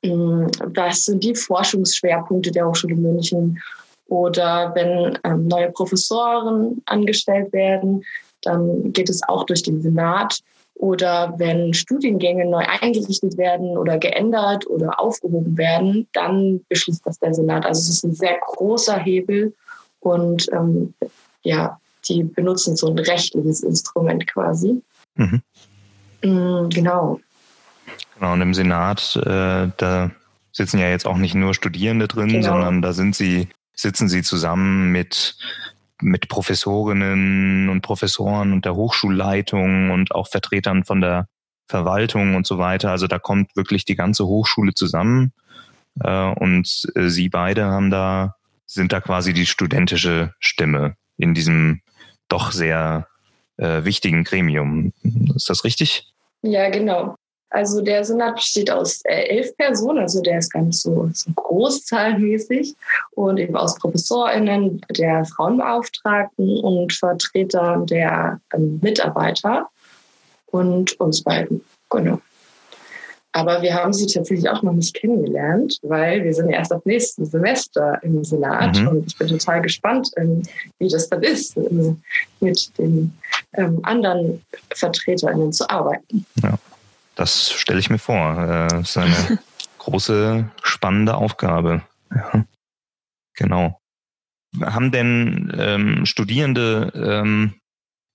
hm, 0.03 0.47
was 0.73 1.05
sind 1.05 1.23
die 1.23 1.35
Forschungsschwerpunkte 1.35 2.51
der 2.51 2.67
Hochschule 2.67 2.95
München 2.95 3.61
oder 4.07 4.71
wenn 4.75 5.17
ähm, 5.23 5.47
neue 5.47 5.71
Professoren 5.71 6.81
angestellt 6.85 7.51
werden, 7.53 8.03
dann 8.43 8.93
geht 8.93 9.09
es 9.09 9.21
auch 9.27 9.45
durch 9.45 9.63
den 9.63 9.81
Senat 9.81 10.39
oder 10.75 11.33
wenn 11.37 11.73
Studiengänge 11.73 12.45
neu 12.45 12.65
eingerichtet 12.65 13.37
werden 13.37 13.77
oder 13.77 13.97
geändert 13.97 14.67
oder 14.67 14.99
aufgehoben 14.99 15.57
werden, 15.57 16.07
dann 16.13 16.61
beschließt 16.69 17.05
das 17.05 17.19
der 17.19 17.33
Senat. 17.33 17.65
Also 17.65 17.79
es 17.79 17.89
ist 17.89 18.03
ein 18.03 18.15
sehr 18.15 18.37
großer 18.47 18.97
Hebel 18.97 19.53
und 19.99 20.47
ähm, 20.51 20.93
ja, 21.43 21.79
die 22.09 22.23
benutzen 22.23 22.75
so 22.75 22.89
ein 22.89 22.99
rechtliches 22.99 23.61
Instrument 23.61 24.27
quasi. 24.27 24.81
Mhm. 25.15 25.41
Mhm, 26.23 26.69
genau. 26.69 27.19
Genau, 28.15 28.33
und 28.33 28.41
im 28.41 28.53
Senat, 28.53 29.15
äh, 29.25 29.69
da 29.77 30.11
sitzen 30.51 30.79
ja 30.79 30.89
jetzt 30.89 31.05
auch 31.05 31.17
nicht 31.17 31.35
nur 31.35 31.53
Studierende 31.53 32.07
drin, 32.07 32.29
genau. 32.29 32.53
sondern 32.53 32.81
da 32.81 32.93
sind 32.93 33.15
sie, 33.15 33.47
sitzen 33.73 34.07
sie 34.07 34.21
zusammen 34.21 34.91
mit 34.91 35.35
mit 36.03 36.27
Professorinnen 36.27 37.69
und 37.69 37.81
Professoren 37.81 38.53
und 38.53 38.65
der 38.65 38.75
Hochschulleitung 38.75 39.91
und 39.91 40.13
auch 40.13 40.27
Vertretern 40.27 40.83
von 40.83 41.01
der 41.01 41.27
Verwaltung 41.67 42.35
und 42.35 42.45
so 42.45 42.57
weiter. 42.57 42.91
Also 42.91 43.07
da 43.07 43.19
kommt 43.19 43.55
wirklich 43.55 43.85
die 43.85 43.95
ganze 43.95 44.25
Hochschule 44.25 44.73
zusammen. 44.73 45.33
Äh, 46.03 46.31
und 46.33 46.83
äh, 46.95 47.07
Sie 47.07 47.29
beide 47.29 47.65
haben 47.65 47.89
da, 47.89 48.35
sind 48.65 48.93
da 48.93 49.01
quasi 49.01 49.33
die 49.33 49.45
studentische 49.45 50.33
Stimme 50.39 50.95
in 51.17 51.33
diesem 51.33 51.81
doch 52.27 52.51
sehr 52.51 53.07
äh, 53.57 53.83
wichtigen 53.83 54.23
Gremium. 54.23 54.93
Ist 55.35 55.49
das 55.49 55.63
richtig? 55.63 56.13
Ja, 56.41 56.69
genau. 56.69 57.15
Also 57.53 57.81
der 57.81 58.03
Senat 58.03 58.37
besteht 58.37 58.71
aus 58.71 59.01
äh, 59.05 59.27
elf 59.27 59.55
Personen, 59.57 59.99
also 59.99 60.21
der 60.21 60.39
ist 60.39 60.51
ganz 60.51 60.81
so, 60.81 61.07
so 61.13 61.29
großzahlmäßig 61.35 62.75
und 63.11 63.37
eben 63.37 63.55
aus 63.55 63.77
ProfessorInnen, 63.77 64.81
der 64.89 65.23
Frauenbeauftragten 65.25 66.61
und 66.61 66.91
Vertretern 66.91 67.85
der 67.85 68.41
ähm, 68.55 68.79
Mitarbeiter 68.81 69.69
und 70.47 70.99
uns 70.99 71.21
beiden. 71.21 71.63
Genau. 71.91 72.19
Aber 73.33 73.61
wir 73.61 73.75
haben 73.75 73.93
sie 73.93 74.07
tatsächlich 74.07 74.49
auch 74.49 74.63
noch 74.63 74.73
nicht 74.73 74.95
kennengelernt, 74.95 75.77
weil 75.83 76.23
wir 76.23 76.33
sind 76.33 76.49
erst 76.49 76.71
ab 76.71 76.81
nächsten 76.85 77.23
Semester 77.25 77.99
im 78.01 78.23
Senat 78.23 78.79
mhm. 78.79 78.87
und 78.87 79.07
ich 79.07 79.17
bin 79.17 79.27
total 79.27 79.61
gespannt, 79.61 80.09
ähm, 80.17 80.41
wie 80.79 80.87
das 80.87 81.07
dann 81.07 81.21
ist, 81.21 81.55
mit 82.39 82.77
den 82.79 83.13
ähm, 83.53 83.79
anderen 83.83 84.43
VertreterInnen 84.73 85.53
zu 85.53 85.69
arbeiten. 85.69 86.25
Ja. 86.41 86.57
Das 87.15 87.51
stelle 87.51 87.79
ich 87.79 87.89
mir 87.89 87.99
vor. 87.99 88.37
Äh, 88.37 88.67
das 88.67 88.95
ist 88.95 88.97
eine 88.97 89.39
große, 89.77 90.49
spannende 90.63 91.15
Aufgabe. 91.15 91.83
Ja. 92.13 92.45
Genau. 93.35 93.79
Haben 94.61 94.91
denn 94.91 95.51
ähm, 95.57 96.05
Studierende, 96.05 96.91
ähm, 96.95 97.55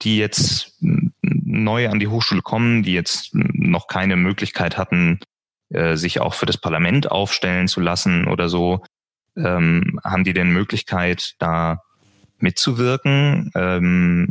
die 0.03 0.19
jetzt 0.19 0.77
neu 0.81 1.89
an 1.89 1.99
die 1.99 2.07
Hochschule 2.07 2.43
kommen, 2.43 2.85
die 2.85 2.93
jetzt 2.93 3.31
noch 3.35 3.89
keine 3.89 4.17
Möglichkeit 4.17 4.79
hatten, 4.79 5.19
äh, 5.71 5.97
sich 5.97 6.21
auch 6.21 6.35
für 6.35 6.47
das 6.47 6.59
Parlament 6.59 7.11
aufstellen 7.11 7.67
zu 7.67 7.81
lassen 7.81 8.27
oder 8.29 8.49
so, 8.49 8.85
ähm, 9.37 10.01
haben 10.05 10.25
die 10.25 10.33
denn 10.33 10.51
Möglichkeit, 10.51 11.35
da 11.39 11.83
mitzuwirken? 12.39 13.51
Ähm, 13.55 14.29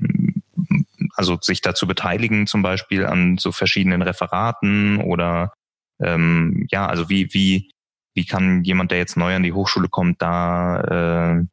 also 1.17 1.37
sich 1.41 1.61
dazu 1.61 1.87
beteiligen, 1.87 2.47
zum 2.47 2.61
Beispiel 2.61 3.05
an 3.05 3.37
so 3.37 3.51
verschiedenen 3.51 4.01
Referaten 4.01 5.01
oder 5.01 5.53
ähm, 5.99 6.67
ja, 6.69 6.85
also 6.87 7.09
wie, 7.09 7.33
wie, 7.33 7.71
wie 8.13 8.25
kann 8.25 8.63
jemand, 8.63 8.91
der 8.91 8.99
jetzt 8.99 9.17
neu 9.17 9.35
an 9.35 9.43
die 9.43 9.53
Hochschule 9.53 9.89
kommt, 9.89 10.21
da 10.21 11.39
äh, 11.39 11.45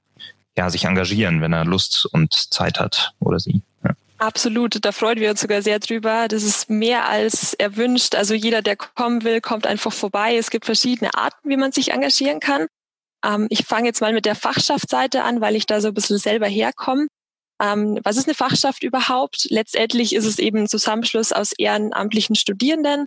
ja, 0.57 0.71
sich 0.71 0.85
engagieren, 0.85 1.41
wenn 1.41 1.53
er 1.53 1.65
Lust 1.65 2.07
und 2.13 2.33
Zeit 2.33 2.79
hat 2.79 3.13
oder 3.21 3.41
sie? 3.41 3.63
Ja. 3.83 3.91
Absolut, 4.19 4.85
da 4.85 4.93
freuen 4.93 5.19
wir 5.19 5.31
uns 5.31 5.41
sogar 5.41 5.63
sehr 5.63 5.79
drüber. 5.79 6.29
Das 6.29 6.45
ist 6.45 6.71
mehr 6.71 7.09
als 7.09 7.55
erwünscht. 7.55 8.15
Also 8.15 8.35
jeder, 8.35 8.63
der 8.63 8.77
kommen 8.77 9.25
will, 9.25 9.41
kommt 9.41 9.67
einfach 9.67 9.93
vorbei. 9.93 10.37
Es 10.37 10.51
gibt 10.51 10.67
verschiedene 10.67 11.15
Arten, 11.15 11.49
wie 11.49 11.57
man 11.57 11.73
sich 11.73 11.91
engagieren 11.91 12.41
kann. 12.41 12.67
Ähm, 13.25 13.47
ich 13.51 13.65
fange 13.65 13.87
jetzt 13.87 14.01
mal 14.01 14.13
mit 14.13 14.27
der 14.27 14.35
Fachschaftsseite 14.35 15.25
an, 15.25 15.41
weil 15.41 15.57
ich 15.57 15.67
da 15.67 15.81
so 15.81 15.89
ein 15.89 15.95
bisschen 15.95 16.19
selber 16.19 16.47
herkomme. 16.47 17.09
Ähm, 17.63 18.01
was 18.03 18.17
ist 18.17 18.27
eine 18.27 18.35
Fachschaft 18.35 18.83
überhaupt? 18.83 19.47
Letztendlich 19.51 20.15
ist 20.15 20.27
es 20.27 20.39
eben 20.39 20.61
ein 20.61 20.69
Zusammenschluss 20.69 21.33
aus 21.33 21.53
ehrenamtlichen 21.57 22.37
Studierenden 22.37 23.07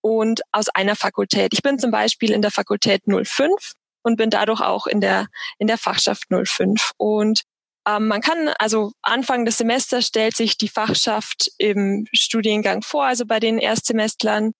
und 0.00 0.42
aus 0.52 0.68
einer 0.68 0.96
Fakultät. 0.96 1.52
Ich 1.52 1.62
bin 1.62 1.78
zum 1.78 1.90
Beispiel 1.90 2.30
in 2.30 2.42
der 2.42 2.50
Fakultät 2.50 3.02
05 3.06 3.72
und 4.02 4.16
bin 4.16 4.30
dadurch 4.30 4.60
auch 4.60 4.86
in 4.86 5.00
der, 5.00 5.26
in 5.58 5.66
der 5.66 5.78
Fachschaft 5.78 6.24
05. 6.30 6.92
Und 6.96 7.42
ähm, 7.86 8.06
man 8.08 8.20
kann, 8.20 8.48
also 8.58 8.92
Anfang 9.02 9.44
des 9.44 9.58
Semesters 9.58 10.06
stellt 10.06 10.36
sich 10.36 10.56
die 10.56 10.68
Fachschaft 10.68 11.50
im 11.58 12.06
Studiengang 12.12 12.82
vor, 12.82 13.04
also 13.04 13.26
bei 13.26 13.40
den 13.40 13.58
Erstsemestlern. 13.58 14.52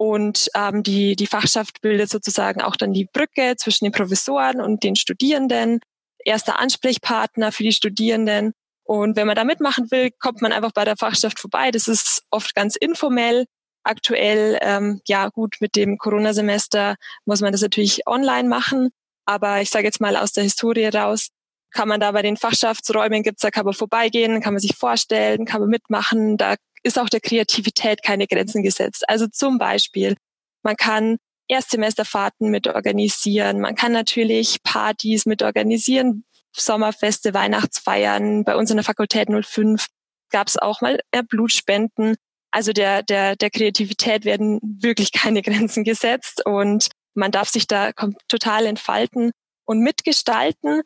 Und 0.00 0.48
ähm, 0.54 0.84
die, 0.84 1.16
die 1.16 1.26
Fachschaft 1.26 1.80
bildet 1.80 2.08
sozusagen 2.08 2.62
auch 2.62 2.76
dann 2.76 2.92
die 2.92 3.08
Brücke 3.12 3.56
zwischen 3.56 3.84
den 3.84 3.92
Professoren 3.92 4.60
und 4.60 4.84
den 4.84 4.94
Studierenden, 4.94 5.80
erster 6.24 6.60
Ansprechpartner 6.60 7.50
für 7.50 7.64
die 7.64 7.72
Studierenden 7.72 8.52
und 8.88 9.16
wenn 9.16 9.26
man 9.26 9.36
da 9.36 9.44
mitmachen 9.44 9.90
will, 9.90 10.10
kommt 10.18 10.40
man 10.40 10.50
einfach 10.50 10.72
bei 10.72 10.86
der 10.86 10.96
Fachschaft 10.96 11.38
vorbei. 11.38 11.70
Das 11.70 11.88
ist 11.88 12.22
oft 12.30 12.54
ganz 12.54 12.74
informell. 12.74 13.44
Aktuell, 13.82 14.58
ähm, 14.62 15.02
ja 15.06 15.28
gut, 15.28 15.56
mit 15.60 15.76
dem 15.76 15.98
Corona-Semester 15.98 16.96
muss 17.26 17.42
man 17.42 17.52
das 17.52 17.60
natürlich 17.60 18.06
online 18.06 18.48
machen. 18.48 18.88
Aber 19.26 19.60
ich 19.60 19.68
sage 19.68 19.84
jetzt 19.84 20.00
mal 20.00 20.16
aus 20.16 20.32
der 20.32 20.44
Historie 20.44 20.86
raus, 20.86 21.28
kann 21.70 21.86
man 21.86 22.00
da 22.00 22.12
bei 22.12 22.22
den 22.22 22.38
Fachschaftsräumen 22.38 23.22
gibt's, 23.22 23.42
da 23.42 23.50
kann 23.50 23.66
man 23.66 23.74
vorbeigehen, 23.74 24.40
kann 24.40 24.54
man 24.54 24.60
sich 24.60 24.74
vorstellen, 24.74 25.44
kann 25.44 25.60
man 25.60 25.68
mitmachen. 25.68 26.38
Da 26.38 26.54
ist 26.82 26.98
auch 26.98 27.10
der 27.10 27.20
Kreativität 27.20 28.02
keine 28.02 28.26
Grenzen 28.26 28.62
gesetzt. 28.62 29.06
Also 29.06 29.26
zum 29.26 29.58
Beispiel, 29.58 30.16
man 30.62 30.76
kann 30.76 31.18
Erstsemesterfahrten 31.46 32.48
mit 32.48 32.66
organisieren, 32.68 33.60
man 33.60 33.74
kann 33.74 33.92
natürlich 33.92 34.62
Partys 34.62 35.26
mit 35.26 35.42
organisieren, 35.42 36.24
Sommerfeste, 36.52 37.34
Weihnachtsfeiern. 37.34 38.44
Bei 38.44 38.56
uns 38.56 38.70
in 38.70 38.76
der 38.76 38.84
Fakultät 38.84 39.28
05 39.28 39.86
gab 40.30 40.48
es 40.48 40.56
auch 40.56 40.80
mal 40.80 41.00
äh, 41.10 41.22
Blutspenden. 41.22 42.16
Also 42.50 42.72
der, 42.72 43.02
der, 43.02 43.36
der 43.36 43.50
Kreativität 43.50 44.24
werden 44.24 44.60
wirklich 44.62 45.12
keine 45.12 45.42
Grenzen 45.42 45.84
gesetzt 45.84 46.44
und 46.44 46.88
man 47.14 47.30
darf 47.32 47.48
sich 47.48 47.66
da 47.66 47.92
total 48.28 48.66
entfalten 48.66 49.32
und 49.64 49.80
mitgestalten. 49.80 50.82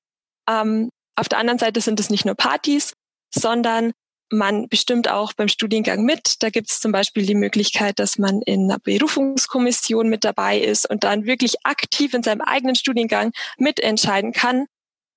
Ähm, 0.48 0.90
auf 1.14 1.28
der 1.28 1.38
anderen 1.38 1.58
Seite 1.58 1.80
sind 1.80 2.00
es 2.00 2.10
nicht 2.10 2.24
nur 2.24 2.34
Partys, 2.34 2.94
sondern 3.34 3.92
man 4.32 4.68
bestimmt 4.68 5.08
auch 5.08 5.34
beim 5.34 5.48
Studiengang 5.48 6.04
mit. 6.04 6.42
Da 6.42 6.48
gibt 6.48 6.70
es 6.70 6.80
zum 6.80 6.90
Beispiel 6.90 7.26
die 7.26 7.34
Möglichkeit, 7.34 7.98
dass 7.98 8.18
man 8.18 8.40
in 8.42 8.64
einer 8.64 8.78
Berufungskommission 8.78 10.08
mit 10.08 10.24
dabei 10.24 10.58
ist 10.58 10.88
und 10.88 11.04
dann 11.04 11.26
wirklich 11.26 11.56
aktiv 11.64 12.14
in 12.14 12.22
seinem 12.22 12.40
eigenen 12.40 12.74
Studiengang 12.74 13.32
mitentscheiden 13.58 14.32
kann, 14.32 14.66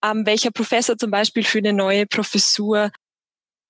ähm, 0.06 0.26
welcher 0.26 0.52
Professor 0.52 0.98
zum 0.98 1.12
Beispiel 1.12 1.44
für 1.44 1.60
eine 1.60 1.74
neue 1.74 2.06
Professur 2.06 2.92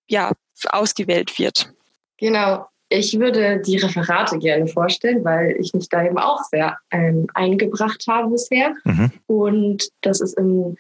ja, 0.08 0.32
ausgewählt 0.70 1.38
wird. 1.40 1.74
Genau. 2.18 2.68
Ich 2.90 3.20
würde 3.20 3.62
die 3.62 3.78
Referate 3.78 4.38
gerne 4.38 4.68
vorstellen, 4.68 5.26
weil 5.26 5.56
ich 5.60 5.74
mich 5.74 5.90
da 5.90 6.06
eben 6.06 6.20
auch 6.20 6.42
sehr 6.52 6.78
ähm, 6.92 7.28
eingebracht 7.34 8.06
habe 8.08 8.30
bisher. 8.30 8.76
Mhm. 8.84 9.12
Und 9.26 9.90
das 10.02 10.22
ist 10.22 10.38
im 10.38 10.78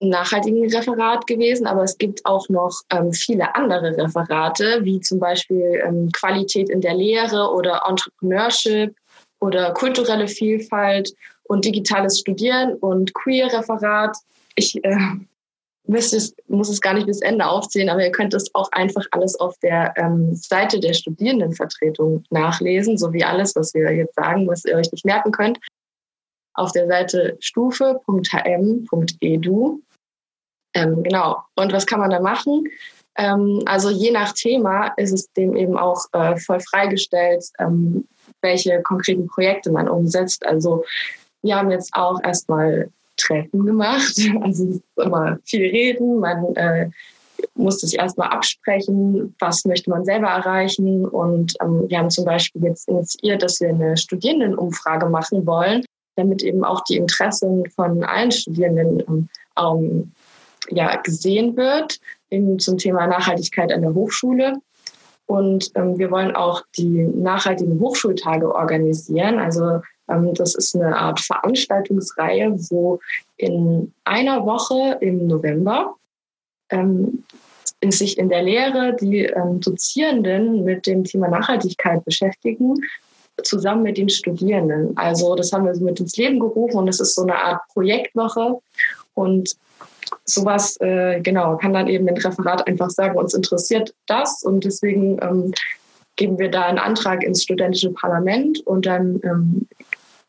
nachhaltigen 0.00 0.70
Referat 0.70 1.26
gewesen, 1.26 1.66
aber 1.66 1.82
es 1.82 1.96
gibt 1.96 2.26
auch 2.26 2.48
noch 2.50 2.82
ähm, 2.90 3.12
viele 3.12 3.54
andere 3.54 3.96
Referate, 3.96 4.80
wie 4.84 5.00
zum 5.00 5.18
Beispiel 5.18 5.82
ähm, 5.84 6.10
Qualität 6.12 6.68
in 6.68 6.82
der 6.82 6.94
Lehre 6.94 7.52
oder 7.52 7.82
Entrepreneurship 7.88 8.94
oder 9.40 9.72
kulturelle 9.72 10.28
Vielfalt 10.28 11.14
und 11.44 11.64
digitales 11.64 12.20
Studieren 12.20 12.74
und 12.74 13.14
Queer-Referat. 13.14 14.16
Ich 14.54 14.82
äh, 14.84 14.96
es, 15.86 16.34
muss 16.48 16.68
es 16.68 16.80
gar 16.80 16.94
nicht 16.94 17.06
bis 17.06 17.20
Ende 17.20 17.46
aufzählen, 17.46 17.90
aber 17.90 18.02
ihr 18.04 18.10
könnt 18.12 18.34
es 18.34 18.54
auch 18.54 18.72
einfach 18.72 19.04
alles 19.10 19.38
auf 19.38 19.58
der 19.58 19.92
ähm, 19.96 20.34
Seite 20.34 20.80
der 20.80 20.94
Studierendenvertretung 20.94 22.24
nachlesen, 22.30 22.96
so 22.96 23.12
wie 23.12 23.24
alles, 23.24 23.54
was 23.54 23.74
wir 23.74 23.92
jetzt 23.92 24.14
sagen, 24.14 24.48
was 24.48 24.64
ihr 24.64 24.76
euch 24.76 24.90
nicht 24.92 25.04
merken 25.04 25.30
könnt. 25.32 25.58
Auf 26.54 26.72
der 26.72 26.86
Seite 26.86 27.36
stufe.hm.edu. 27.40 28.00
Ähm, 30.76 31.02
genau. 31.02 31.42
Und 31.56 31.72
was 31.72 31.86
kann 31.86 32.00
man 32.00 32.10
da 32.10 32.20
machen? 32.20 32.64
Ähm, 33.16 33.62
also 33.66 33.90
je 33.90 34.10
nach 34.10 34.32
Thema 34.32 34.88
ist 34.96 35.12
es 35.12 35.30
dem 35.32 35.54
eben 35.56 35.76
auch 35.76 36.06
äh, 36.12 36.36
voll 36.36 36.60
freigestellt, 36.60 37.44
ähm, 37.58 38.08
welche 38.40 38.82
konkreten 38.82 39.26
Projekte 39.26 39.70
man 39.70 39.88
umsetzt. 39.88 40.44
Also 40.46 40.84
wir 41.42 41.56
haben 41.56 41.70
jetzt 41.70 41.94
auch 41.94 42.20
erstmal 42.22 42.90
Treffen 43.16 43.66
gemacht. 43.66 44.14
Also 44.42 44.64
es 44.64 44.76
ist 44.76 44.82
immer 44.96 45.38
viel 45.44 45.66
reden. 45.66 46.20
Man 46.20 46.54
äh, 46.56 46.90
muss 47.54 47.80
sich 47.80 47.98
erstmal 47.98 48.28
absprechen, 48.28 49.34
was 49.38 49.64
möchte 49.64 49.90
man 49.90 50.04
selber 50.04 50.28
erreichen. 50.28 51.06
Und 51.06 51.54
ähm, 51.60 51.84
wir 51.88 51.98
haben 51.98 52.10
zum 52.10 52.24
Beispiel 52.24 52.62
jetzt 52.64 52.88
initiiert, 52.88 53.42
dass 53.42 53.60
wir 53.60 53.70
eine 53.70 53.96
Studierendenumfrage 53.96 55.06
machen 55.08 55.46
wollen, 55.46 55.84
damit 56.16 56.42
eben 56.42 56.64
auch 56.64 56.82
die 56.84 56.96
Interessen 56.96 57.68
von 57.70 58.04
allen 58.04 58.30
Studierenden 58.30 59.28
ähm, 59.58 60.12
ja, 60.70 60.96
gesehen 60.96 61.56
wird 61.56 62.00
eben 62.34 62.58
zum 62.58 62.78
Thema 62.78 63.06
Nachhaltigkeit 63.06 63.72
an 63.72 63.82
der 63.82 63.94
Hochschule. 63.94 64.54
Und 65.26 65.70
ähm, 65.74 65.98
wir 65.98 66.10
wollen 66.10 66.36
auch 66.36 66.62
die 66.76 67.06
nachhaltigen 67.06 67.80
Hochschultage 67.80 68.54
organisieren. 68.54 69.38
Also 69.38 69.80
das 70.06 70.54
ist 70.54 70.74
eine 70.74 70.96
Art 70.96 71.20
Veranstaltungsreihe, 71.20 72.54
wo 72.70 73.00
in 73.36 73.92
einer 74.04 74.44
Woche 74.44 74.98
im 75.00 75.26
November 75.26 75.94
ähm, 76.70 77.24
in 77.80 77.92
sich 77.92 78.18
in 78.18 78.28
der 78.28 78.42
Lehre 78.42 78.96
die 78.98 79.20
ähm, 79.24 79.60
Dozierenden 79.60 80.64
mit 80.64 80.86
dem 80.86 81.04
Thema 81.04 81.28
Nachhaltigkeit 81.28 82.04
beschäftigen, 82.04 82.74
zusammen 83.42 83.82
mit 83.82 83.98
den 83.98 84.08
Studierenden. 84.08 84.96
Also 84.96 85.34
das 85.34 85.52
haben 85.52 85.66
wir 85.66 85.76
mit 85.76 86.00
ins 86.00 86.16
Leben 86.16 86.38
gerufen 86.38 86.78
und 86.78 86.88
es 86.88 87.00
ist 87.00 87.14
so 87.14 87.22
eine 87.22 87.36
Art 87.36 87.60
Projektwoche. 87.72 88.58
Und 89.14 89.56
sowas, 90.24 90.76
äh, 90.80 91.20
genau, 91.20 91.56
kann 91.56 91.74
dann 91.74 91.88
eben 91.88 92.08
ein 92.08 92.16
Referat 92.16 92.66
einfach 92.66 92.90
sagen, 92.90 93.18
uns 93.18 93.34
interessiert 93.34 93.94
das 94.06 94.42
und 94.42 94.64
deswegen 94.64 95.18
ähm, 95.22 95.52
geben 96.16 96.38
wir 96.38 96.50
da 96.50 96.62
einen 96.62 96.78
Antrag 96.78 97.22
ins 97.22 97.42
studentische 97.42 97.90
Parlament 97.90 98.60
und 98.66 98.86
dann 98.86 99.20
ähm, 99.24 99.66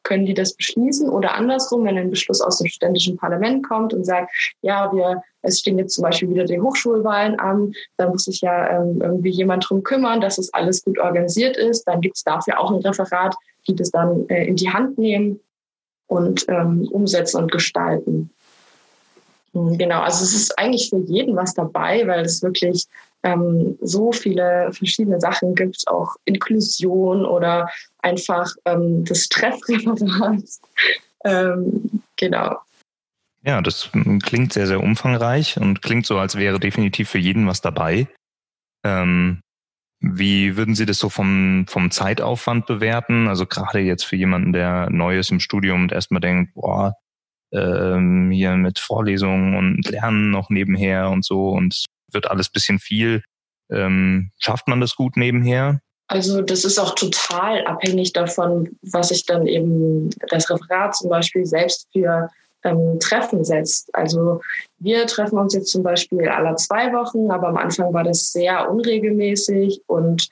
können 0.06 0.26
die 0.26 0.34
das 0.34 0.54
beschließen 0.54 1.10
oder 1.10 1.34
andersrum, 1.34 1.84
wenn 1.84 1.98
ein 1.98 2.10
Beschluss 2.10 2.40
aus 2.40 2.60
dem 2.60 2.68
studentischen 2.68 3.18
Parlament 3.18 3.68
kommt 3.68 3.94
und 3.94 4.06
sagt, 4.06 4.32
ja, 4.62 4.94
wir, 4.94 5.22
es 5.42 5.60
stehen 5.60 5.78
jetzt 5.78 5.96
zum 5.96 6.04
Beispiel 6.04 6.30
wieder 6.30 6.46
die 6.46 6.62
Hochschulwahlen 6.62 7.38
an, 7.40 7.74
da 7.98 8.08
muss 8.08 8.24
sich 8.26 8.40
ja 8.40 8.70
ähm, 8.70 9.02
irgendwie 9.02 9.32
jemand 9.32 9.68
drum 9.68 9.84
kümmern, 9.84 10.22
dass 10.22 10.38
es 10.38 10.54
alles 10.54 10.86
gut 10.86 10.98
organisiert 11.00 11.58
ist, 11.58 11.84
dann 11.84 12.00
gibt 12.00 12.16
es 12.16 12.24
dafür 12.24 12.60
auch 12.60 12.72
ein 12.72 12.82
Referat, 12.82 13.36
die 13.68 13.76
das 13.76 13.92
dann 13.92 14.30
äh, 14.30 14.46
in 14.46 14.56
die 14.56 14.70
Hand 14.70 14.98
nehmen 14.98 15.42
und 16.08 16.46
ähm, 16.48 16.88
umsetzen 16.92 17.42
und 17.42 17.52
gestalten. 17.52 18.30
Genau, 19.54 20.02
also 20.02 20.24
es 20.24 20.36
ist 20.36 20.60
eigentlich 20.60 20.90
für 20.90 20.98
jeden 20.98 21.36
was 21.36 21.54
dabei, 21.54 22.06
weil 22.08 22.26
es 22.26 22.44
wirklich 22.44 22.88
ähm, 23.26 23.76
so 23.82 24.12
viele 24.12 24.72
verschiedene 24.72 25.20
Sachen 25.20 25.56
gibt, 25.56 25.84
auch 25.88 26.16
Inklusion 26.26 27.26
oder 27.26 27.70
einfach 28.04 28.48
ähm, 28.66 29.04
das 29.04 29.24
Stressreferat. 29.24 30.44
ähm, 31.26 32.02
genau. 32.16 32.58
Ja, 33.44 33.62
das 33.62 33.90
klingt 34.24 34.54
sehr, 34.54 34.68
sehr 34.68 34.82
umfangreich 34.82 35.58
und 35.58 35.82
klingt 35.82 36.06
so, 36.06 36.20
als 36.20 36.36
wäre 36.36 36.60
definitiv 36.60 37.10
für 37.10 37.18
jeden 37.18 37.48
was 37.48 37.62
dabei. 37.62 38.08
Ähm, 38.84 39.42
wie 40.00 40.56
würden 40.56 40.76
Sie 40.76 40.86
das 40.86 41.00
so 41.00 41.10
vom, 41.10 41.66
vom 41.68 41.90
Zeitaufwand 41.90 42.68
bewerten? 42.68 43.28
Also 43.28 43.48
gerade 43.48 43.80
jetzt 43.80 44.04
für 44.04 44.16
jemanden, 44.16 44.54
der 44.54 44.90
neu 44.92 45.18
ist 45.18 45.32
im 45.32 45.40
Studium 45.40 45.84
und 45.84 45.92
erstmal 45.92 46.22
denkt, 46.22 46.54
boah, 46.54 46.94
ähm, 47.52 48.30
hier 48.30 48.56
mit 48.56 48.78
Vorlesungen 48.78 49.56
und 49.56 49.90
Lernen 49.90 50.30
noch 50.30 50.52
nebenher 50.52 51.10
und 51.10 51.26
so 51.26 51.50
und 51.50 51.86
wird 52.16 52.32
alles 52.32 52.50
bisschen 52.50 52.80
viel. 52.80 53.22
Ähm, 53.70 54.32
schafft 54.40 54.68
man 54.68 54.82
das 54.82 54.96
gut 54.96 55.18
nebenher? 55.18 55.80
Also 56.08 56.42
das 56.42 56.66
ist 56.66 56.80
auch 56.80 56.96
total 56.96 57.66
abhängig 57.66 58.14
davon, 58.14 58.78
was 58.82 59.10
sich 59.10 59.26
dann 59.26 59.48
eben 59.48 60.10
das 60.30 60.50
Referat 60.50 60.96
zum 60.96 61.10
Beispiel 61.10 61.46
selbst 61.46 61.88
für 61.92 62.30
ähm, 62.64 63.00
Treffen 63.00 63.44
setzt. 63.44 63.94
Also 63.96 64.42
wir 64.80 65.08
treffen 65.08 65.40
uns 65.40 65.54
jetzt 65.54 65.72
zum 65.72 65.84
Beispiel 65.84 66.28
alle 66.28 66.56
zwei 66.56 66.94
Wochen, 66.94 67.32
aber 67.32 67.48
am 67.48 67.58
Anfang 67.58 67.94
war 67.94 68.04
das 68.04 68.32
sehr 68.32 68.70
unregelmäßig 68.70 69.82
und 69.88 70.30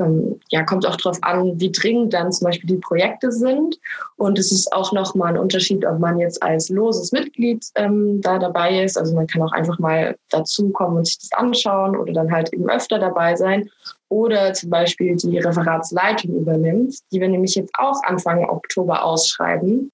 ähm, 0.00 0.40
ja, 0.50 0.64
kommt 0.64 0.86
auch 0.86 0.96
darauf 0.96 1.18
an, 1.22 1.60
wie 1.60 1.70
dringend 1.70 2.12
dann 2.12 2.32
zum 2.32 2.46
Beispiel 2.46 2.68
die 2.68 2.80
Projekte 2.80 3.30
sind. 3.30 3.78
Und 4.16 4.38
es 4.38 4.50
ist 4.50 4.72
auch 4.72 4.92
nochmal 4.92 5.34
ein 5.34 5.38
Unterschied, 5.38 5.84
ob 5.86 5.98
man 5.98 6.18
jetzt 6.18 6.42
als 6.42 6.68
loses 6.68 7.12
Mitglied 7.12 7.64
ähm, 7.76 8.20
da 8.20 8.38
dabei 8.38 8.82
ist. 8.82 8.98
Also 8.98 9.14
man 9.14 9.26
kann 9.26 9.42
auch 9.42 9.52
einfach 9.52 9.78
mal 9.78 10.16
dazukommen 10.30 10.98
und 10.98 11.06
sich 11.06 11.18
das 11.18 11.32
anschauen 11.32 11.96
oder 11.96 12.12
dann 12.12 12.32
halt 12.32 12.52
eben 12.52 12.68
öfter 12.68 12.98
dabei 12.98 13.36
sein. 13.36 13.68
Oder 14.08 14.52
zum 14.54 14.70
Beispiel 14.70 15.14
die 15.16 15.38
Referatsleitung 15.38 16.34
übernimmt, 16.34 16.96
die 17.12 17.20
wir 17.20 17.28
nämlich 17.28 17.54
jetzt 17.54 17.72
auch 17.78 18.02
Anfang 18.04 18.44
Oktober 18.48 19.04
ausschreiben. 19.04 19.90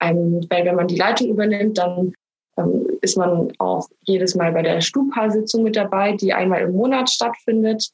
Ähm, 0.00 0.44
weil 0.50 0.64
wenn 0.64 0.74
man 0.74 0.88
die 0.88 0.96
Leitung 0.96 1.28
übernimmt, 1.28 1.78
dann 1.78 2.12
ähm, 2.58 2.86
ist 3.00 3.16
man 3.16 3.52
auch 3.58 3.88
jedes 4.02 4.34
Mal 4.34 4.52
bei 4.52 4.62
der 4.62 4.80
Stupa-Sitzung 4.80 5.62
mit 5.62 5.76
dabei, 5.76 6.12
die 6.12 6.32
einmal 6.32 6.62
im 6.62 6.72
Monat 6.72 7.08
stattfindet. 7.08 7.90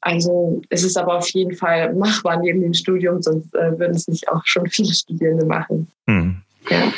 Also 0.00 0.62
es 0.68 0.84
ist 0.84 0.96
aber 0.96 1.18
auf 1.18 1.28
jeden 1.30 1.56
Fall 1.56 1.92
machbar 1.94 2.38
neben 2.40 2.60
dem 2.60 2.74
Studium, 2.74 3.20
sonst 3.20 3.54
äh, 3.54 3.78
würden 3.78 3.96
es 3.96 4.06
nicht 4.06 4.28
auch 4.28 4.42
schon 4.44 4.66
viele 4.68 4.92
Studierende 4.92 5.44
machen. 5.44 5.90
Mhm. 6.06 6.42
Ja. 6.70 6.92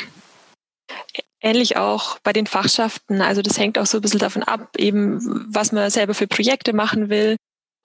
Ähnlich 1.39 1.77
auch 1.77 2.19
bei 2.19 2.33
den 2.33 2.45
Fachschaften. 2.45 3.21
Also 3.21 3.41
das 3.41 3.57
hängt 3.57 3.79
auch 3.79 3.87
so 3.87 3.97
ein 3.97 4.01
bisschen 4.01 4.19
davon 4.19 4.43
ab, 4.43 4.69
eben 4.77 5.19
was 5.51 5.71
man 5.71 5.89
selber 5.89 6.13
für 6.13 6.27
Projekte 6.27 6.73
machen 6.73 7.09
will. 7.09 7.37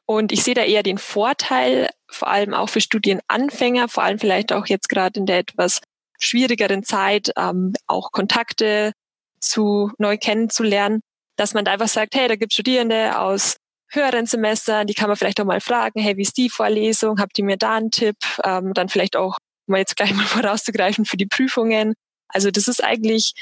Und 0.06 0.30
ich 0.30 0.44
sehe 0.44 0.54
da 0.54 0.62
eher 0.62 0.82
den 0.82 0.98
Vorteil, 0.98 1.88
vor 2.08 2.28
allem 2.28 2.54
auch 2.54 2.68
für 2.68 2.80
Studienanfänger, 2.80 3.88
vor 3.88 4.04
allem 4.04 4.18
vielleicht 4.18 4.52
auch 4.52 4.66
jetzt 4.66 4.88
gerade 4.88 5.18
in 5.18 5.26
der 5.26 5.38
etwas 5.38 5.80
schwierigeren 6.18 6.84
Zeit, 6.84 7.32
ähm, 7.36 7.72
auch 7.86 8.12
Kontakte 8.12 8.92
zu 9.40 9.90
neu 9.98 10.16
kennenzulernen, 10.16 11.00
dass 11.36 11.54
man 11.54 11.64
da 11.64 11.72
einfach 11.72 11.88
sagt, 11.88 12.14
hey, 12.14 12.28
da 12.28 12.36
gibt 12.36 12.52
Studierende 12.52 13.18
aus 13.18 13.55
höheren 13.88 14.26
Semestern, 14.26 14.86
die 14.86 14.94
kann 14.94 15.08
man 15.08 15.16
vielleicht 15.16 15.40
auch 15.40 15.44
mal 15.44 15.60
fragen, 15.60 16.00
hey, 16.00 16.16
wie 16.16 16.22
ist 16.22 16.36
die 16.36 16.50
Vorlesung? 16.50 17.20
Habt 17.20 17.38
ihr 17.38 17.44
mir 17.44 17.56
da 17.56 17.76
einen 17.76 17.90
Tipp? 17.90 18.16
Ähm, 18.44 18.74
dann 18.74 18.88
vielleicht 18.88 19.16
auch, 19.16 19.38
um 19.66 19.76
jetzt 19.76 19.96
gleich 19.96 20.14
mal 20.14 20.26
vorauszugreifen, 20.26 21.04
für 21.04 21.16
die 21.16 21.26
Prüfungen. 21.26 21.94
Also 22.28 22.50
das 22.50 22.68
ist 22.68 22.82
eigentlich, 22.82 23.34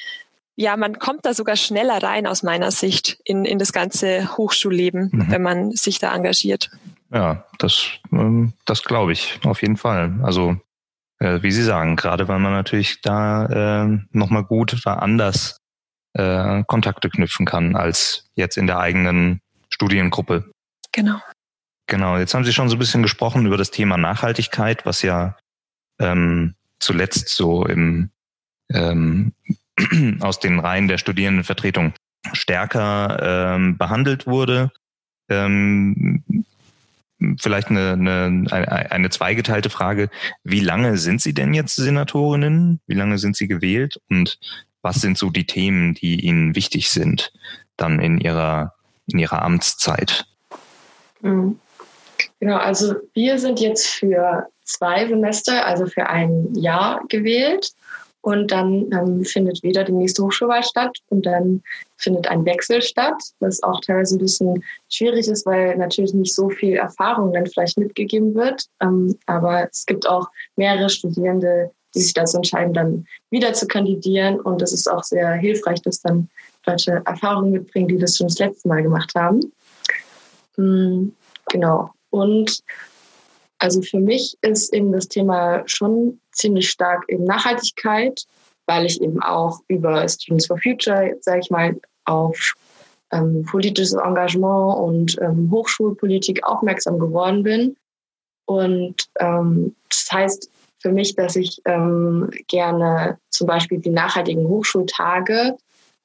ja, 0.56 0.76
man 0.76 0.98
kommt 0.98 1.24
da 1.24 1.34
sogar 1.34 1.56
schneller 1.56 2.02
rein 2.02 2.26
aus 2.26 2.42
meiner 2.42 2.70
Sicht 2.70 3.18
in, 3.24 3.44
in 3.44 3.58
das 3.58 3.72
ganze 3.72 4.36
Hochschulleben, 4.36 5.10
mhm. 5.12 5.30
wenn 5.30 5.42
man 5.42 5.72
sich 5.72 5.98
da 5.98 6.14
engagiert. 6.14 6.70
Ja, 7.12 7.44
das, 7.58 7.86
ähm, 8.12 8.52
das 8.64 8.84
glaube 8.84 9.12
ich 9.12 9.40
auf 9.44 9.62
jeden 9.62 9.76
Fall. 9.76 10.18
Also 10.22 10.56
äh, 11.18 11.42
wie 11.42 11.52
Sie 11.52 11.62
sagen, 11.62 11.96
gerade 11.96 12.28
weil 12.28 12.38
man 12.38 12.52
natürlich 12.52 13.00
da 13.00 13.84
äh, 13.84 13.98
nochmal 14.10 14.44
gut 14.44 14.74
oder 14.74 15.02
anders 15.02 15.60
äh, 16.14 16.62
Kontakte 16.66 17.08
knüpfen 17.08 17.46
kann 17.46 17.76
als 17.76 18.30
jetzt 18.34 18.56
in 18.56 18.66
der 18.66 18.78
eigenen 18.78 19.40
Studiengruppe. 19.74 20.52
Genau. 20.92 21.20
Genau, 21.86 22.16
jetzt 22.16 22.32
haben 22.32 22.44
Sie 22.44 22.52
schon 22.52 22.68
so 22.68 22.76
ein 22.76 22.78
bisschen 22.78 23.02
gesprochen 23.02 23.44
über 23.44 23.56
das 23.56 23.72
Thema 23.72 23.98
Nachhaltigkeit, 23.98 24.86
was 24.86 25.02
ja 25.02 25.36
ähm, 25.98 26.54
zuletzt 26.78 27.28
so 27.28 27.66
im 27.66 28.10
ähm, 28.72 29.32
aus 30.20 30.38
den 30.38 30.60
Reihen 30.60 30.86
der 30.86 30.98
Studierendenvertretung 30.98 31.92
stärker 32.32 33.54
ähm, 33.54 33.76
behandelt 33.76 34.26
wurde. 34.28 34.70
Ähm, 35.28 36.22
vielleicht 37.40 37.68
eine, 37.68 37.92
eine, 37.92 38.52
eine 38.90 39.10
zweigeteilte 39.10 39.70
Frage. 39.70 40.08
Wie 40.44 40.60
lange 40.60 40.98
sind 40.98 41.20
Sie 41.20 41.34
denn 41.34 41.52
jetzt 41.52 41.74
Senatorinnen? 41.74 42.80
Wie 42.86 42.94
lange 42.94 43.18
sind 43.18 43.36
Sie 43.36 43.48
gewählt? 43.48 44.00
Und 44.08 44.38
was 44.82 45.00
sind 45.00 45.18
so 45.18 45.30
die 45.30 45.46
Themen, 45.46 45.94
die 45.94 46.20
Ihnen 46.20 46.54
wichtig 46.54 46.90
sind, 46.90 47.32
dann 47.76 47.98
in 47.98 48.18
Ihrer, 48.18 48.74
in 49.06 49.18
Ihrer 49.18 49.42
Amtszeit? 49.42 50.24
Mhm. 51.20 51.58
Genau, 52.40 52.56
also 52.56 52.94
wir 53.14 53.38
sind 53.38 53.60
jetzt 53.60 53.86
für 53.86 54.46
zwei 54.64 55.06
Semester, 55.06 55.66
also 55.66 55.86
für 55.86 56.06
ein 56.06 56.54
Jahr 56.54 57.02
gewählt. 57.08 57.72
Und 58.24 58.52
dann 58.52 58.90
ähm, 58.90 59.22
findet 59.22 59.62
wieder 59.62 59.84
die 59.84 59.92
nächste 59.92 60.22
Hochschulwahl 60.22 60.62
statt 60.62 60.96
und 61.10 61.26
dann 61.26 61.62
findet 61.98 62.26
ein 62.26 62.46
Wechsel 62.46 62.80
statt, 62.80 63.22
was 63.40 63.62
auch 63.62 63.82
teilweise 63.82 64.16
ein 64.16 64.20
bisschen 64.20 64.64
schwierig 64.88 65.28
ist, 65.28 65.44
weil 65.44 65.76
natürlich 65.76 66.14
nicht 66.14 66.34
so 66.34 66.48
viel 66.48 66.76
Erfahrung 66.76 67.34
dann 67.34 67.46
vielleicht 67.46 67.76
mitgegeben 67.76 68.34
wird. 68.34 68.64
Ähm, 68.80 69.18
aber 69.26 69.68
es 69.70 69.84
gibt 69.84 70.08
auch 70.08 70.28
mehrere 70.56 70.88
Studierende, 70.88 71.70
die 71.94 72.00
sich 72.00 72.14
dazu 72.14 72.38
entscheiden, 72.38 72.72
dann 72.72 73.06
wieder 73.28 73.52
zu 73.52 73.66
kandidieren. 73.66 74.40
Und 74.40 74.62
es 74.62 74.72
ist 74.72 74.90
auch 74.90 75.04
sehr 75.04 75.34
hilfreich, 75.34 75.82
dass 75.82 76.00
dann 76.00 76.30
Leute 76.66 77.02
Erfahrungen 77.04 77.52
mitbringen, 77.52 77.88
die 77.88 77.98
das 77.98 78.16
schon 78.16 78.28
das 78.28 78.38
letzte 78.38 78.68
Mal 78.68 78.82
gemacht 78.82 79.12
haben. 79.14 79.40
Mhm, 80.56 81.14
genau. 81.50 81.90
Und 82.10 82.60
also 83.58 83.82
für 83.82 83.98
mich 83.98 84.36
ist 84.42 84.72
eben 84.74 84.92
das 84.92 85.08
Thema 85.08 85.62
schon 85.66 86.20
ziemlich 86.32 86.70
stark 86.70 87.04
eben 87.08 87.24
Nachhaltigkeit, 87.24 88.24
weil 88.66 88.86
ich 88.86 89.00
eben 89.00 89.22
auch 89.22 89.60
über 89.68 90.06
Students 90.08 90.46
for 90.46 90.58
Future, 90.58 91.16
sage 91.20 91.40
ich 91.40 91.50
mal, 91.50 91.80
auf 92.04 92.54
ähm, 93.12 93.44
politisches 93.44 93.94
Engagement 93.94 94.76
und 94.78 95.16
ähm, 95.20 95.50
Hochschulpolitik 95.50 96.44
aufmerksam 96.44 96.98
geworden 96.98 97.42
bin. 97.42 97.76
Und 98.46 99.08
ähm, 99.20 99.74
das 99.88 100.08
heißt 100.12 100.50
für 100.80 100.92
mich, 100.92 101.14
dass 101.14 101.36
ich 101.36 101.62
ähm, 101.64 102.30
gerne 102.48 103.18
zum 103.30 103.46
Beispiel 103.46 103.78
die 103.78 103.90
nachhaltigen 103.90 104.46
Hochschultage 104.46 105.56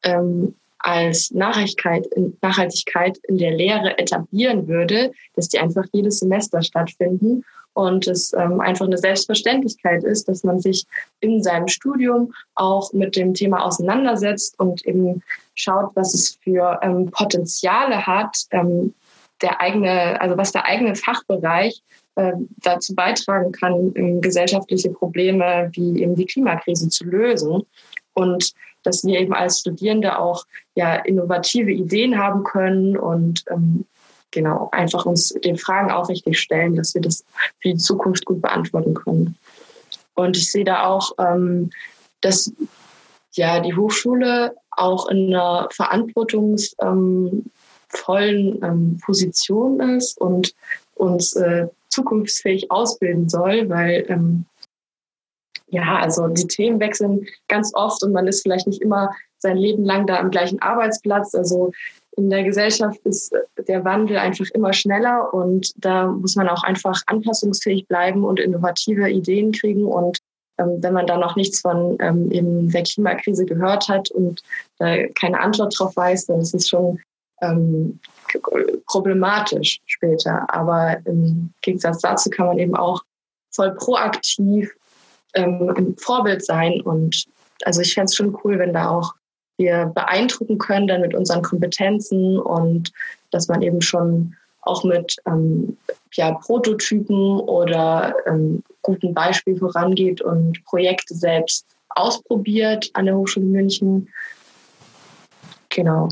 ähm, 0.04 0.56
als 0.80 1.32
Nachhaltigkeit 1.32 2.08
in, 2.16 2.38
Nachhaltigkeit 2.42 3.18
in 3.28 3.38
der 3.38 3.52
Lehre 3.52 3.98
etablieren 3.98 4.68
würde, 4.68 5.12
dass 5.36 5.50
die 5.50 5.60
einfach 5.60 5.86
jedes 5.92 6.20
Semester 6.20 6.62
stattfinden 6.62 7.44
und 7.74 8.08
es 8.08 8.34
ähm, 8.34 8.60
einfach 8.62 8.86
eine 8.86 8.98
Selbstverständlichkeit 8.98 10.04
ist, 10.04 10.28
dass 10.28 10.44
man 10.44 10.60
sich 10.60 10.86
in 11.20 11.44
seinem 11.44 11.68
Studium 11.68 12.34
auch 12.56 12.92
mit 12.94 13.16
dem 13.16 13.34
Thema 13.34 13.64
auseinandersetzt 13.64 14.60
und 14.60 14.86
eben 14.86 15.22
schaut, 15.54 15.92
was 15.96 16.14
es 16.14 16.38
für 16.44 16.80
ähm, 16.82 17.12
Potenziale 17.12 18.06
hat, 18.06 18.36
ähm, 18.52 18.94
der 19.42 19.62
eigene, 19.62 20.20
also 20.20 20.38
was 20.38 20.52
der 20.52 20.66
eigene 20.66 20.96
Fachbereich 20.96 21.82
äh, 22.16 22.34
dazu 22.58 22.96
beitragen 22.96 23.52
kann, 23.52 24.22
gesellschaftliche 24.22 24.90
Probleme 24.90 25.70
wie 25.74 26.02
eben 26.02 26.16
die 26.16 26.26
Klimakrise 26.26 26.90
zu 26.90 27.06
lösen. 27.06 27.64
Und 28.14 28.54
dass 28.90 29.04
wir 29.04 29.20
eben 29.20 29.34
als 29.34 29.60
Studierende 29.60 30.18
auch 30.18 30.46
ja 30.74 30.96
innovative 30.96 31.72
Ideen 31.72 32.18
haben 32.18 32.44
können 32.44 32.98
und 32.98 33.46
ähm, 33.52 33.86
genau 34.32 34.70
einfach 34.72 35.06
uns 35.06 35.30
den 35.30 35.58
Fragen 35.58 35.92
auch 35.92 36.10
richtig 36.10 36.40
stellen, 36.40 36.76
dass 36.76 36.96
wir 36.96 37.02
das 37.02 37.24
für 37.60 37.70
die 37.70 37.78
Zukunft 37.78 38.26
gut 38.26 38.42
beantworten 38.42 38.96
können. 38.96 39.38
Und 40.16 40.36
ich 40.38 40.52
sehe 40.52 40.66
da 40.66 40.88
auch, 40.88 41.12
ähm, 41.20 41.70
dass 42.22 42.52
ja 43.34 43.60
die 43.60 43.76
Hochschule 43.76 44.56
auch 44.72 45.08
in 45.08 45.28
einer 45.28 45.70
verantwortungsvollen 45.72 47.44
ähm, 48.64 49.00
Position 49.06 49.80
ist 49.98 50.20
und 50.20 50.56
uns 50.96 51.36
äh, 51.36 51.68
zukunftsfähig 51.90 52.72
ausbilden 52.72 53.30
soll, 53.30 53.70
weil 53.70 54.06
ähm, 54.10 54.46
ja, 55.72 56.00
also 56.00 56.28
die 56.28 56.48
Themen 56.48 56.80
wechseln 56.80 57.28
ganz 57.48 57.74
oft 57.74 58.04
und 58.04 58.12
man 58.12 58.28
ist 58.28 58.42
vielleicht 58.42 58.68
nicht 58.68 58.82
immer 58.82 59.12
sein 59.40 59.58
Leben 59.58 59.86
lang 59.86 60.08
da 60.08 60.20
am 60.20 60.32
gleichen 60.32 60.62
Arbeitsplatz. 60.62 61.34
Also 61.34 61.72
in 62.18 62.30
der 62.30 62.44
Gesellschaft 62.44 63.00
ist 63.06 63.34
der 63.68 63.86
Wandel 63.86 64.18
einfach 64.18 64.48
immer 64.54 64.74
schneller 64.74 65.34
und 65.34 65.72
da 65.78 66.08
muss 66.08 66.36
man 66.36 66.50
auch 66.50 66.64
einfach 66.64 67.02
anpassungsfähig 67.06 67.88
bleiben 67.88 68.24
und 68.26 68.40
innovative 68.40 69.10
Ideen 69.10 69.52
kriegen. 69.52 69.86
Und 69.86 70.18
ähm, 70.58 70.82
wenn 70.82 70.94
man 70.94 71.08
da 71.08 71.18
noch 71.18 71.36
nichts 71.36 71.62
von 71.62 71.98
ähm, 72.02 72.30
eben 72.32 72.70
der 72.72 72.84
Klimakrise 72.84 73.46
gehört 73.46 73.88
hat 73.88 74.12
und 74.12 74.42
da 74.80 75.08
keine 75.20 75.40
Antwort 75.40 75.74
drauf 75.78 75.96
weiß, 75.96 76.26
dann 76.26 76.42
ist 76.42 76.54
es 76.54 76.68
schon 76.68 77.00
ähm, 77.42 78.00
problematisch 78.88 79.80
später. 79.86 80.46
Aber 80.54 80.98
im 81.06 81.54
Gegensatz 81.62 82.02
dazu 82.02 82.30
kann 82.30 82.48
man 82.48 82.60
eben 82.60 82.76
auch 82.76 83.02
voll 83.52 83.74
proaktiv 83.76 84.76
ähm, 85.34 85.74
ein 85.76 85.96
Vorbild 85.98 86.46
sein. 86.46 86.82
Und 86.82 87.26
also 87.64 87.82
ich 87.82 87.94
fände 87.94 88.06
es 88.06 88.16
schon 88.16 88.38
cool, 88.44 88.60
wenn 88.60 88.74
da 88.74 88.90
auch 88.90 89.14
wir 89.58 89.92
beeindrucken 89.94 90.58
können 90.58 90.88
dann 90.88 91.02
mit 91.02 91.14
unseren 91.14 91.42
Kompetenzen 91.42 92.40
und 92.40 92.92
dass 93.32 93.48
man 93.48 93.62
eben 93.62 93.82
schon 93.82 94.36
auch 94.62 94.84
mit 94.84 95.18
ähm, 95.26 95.78
ja, 96.14 96.32
Prototypen 96.32 97.40
oder 97.42 98.16
ähm, 98.26 98.64
guten 98.82 99.14
Beispiel 99.14 99.58
vorangeht 99.58 100.22
und 100.22 100.64
Projekte 100.66 101.14
selbst 101.14 101.66
ausprobiert 101.90 102.90
an 102.94 103.06
der 103.06 103.16
Hochschule 103.16 103.46
München. 103.46 104.10
Genau. 105.70 106.10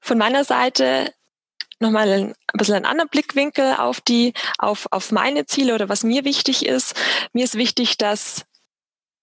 Von 0.00 0.18
meiner 0.18 0.44
Seite 0.44 1.12
nochmal 1.84 2.08
ein 2.10 2.34
bisschen 2.54 2.74
einen 2.74 2.86
anderen 2.86 3.08
Blickwinkel 3.08 3.74
auf 3.78 4.00
die, 4.00 4.32
auf, 4.58 4.88
auf 4.90 5.12
meine 5.12 5.46
Ziele 5.46 5.74
oder 5.74 5.88
was 5.88 6.02
mir 6.02 6.24
wichtig 6.24 6.66
ist. 6.66 6.94
Mir 7.32 7.44
ist 7.44 7.54
wichtig, 7.54 7.96
dass 7.98 8.44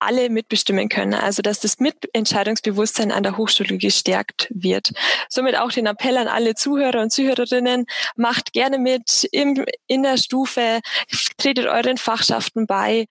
alle 0.02 0.30
mitbestimmen 0.30 0.90
können, 0.90 1.14
also 1.14 1.42
dass 1.42 1.60
das 1.60 1.80
Mitentscheidungsbewusstsein 1.80 3.12
an 3.12 3.24
der 3.24 3.38
Hochschule 3.38 3.78
gestärkt 3.78 4.48
wird. 4.50 4.92
Somit 5.30 5.56
auch 5.58 5.72
den 5.72 5.86
Appell 5.86 6.18
an 6.18 6.28
alle 6.28 6.56
Zuhörer 6.56 7.02
und 7.02 7.12
Zuhörerinnen, 7.12 7.86
macht 8.16 8.52
gerne 8.54 8.80
mit 8.80 9.28
im, 9.32 9.64
in 9.88 10.04
der 10.04 10.18
Stufe, 10.18 10.80
tretet 11.38 11.68
euren 11.68 11.98
Fachschaften 11.98 12.66
bei, 12.66 13.06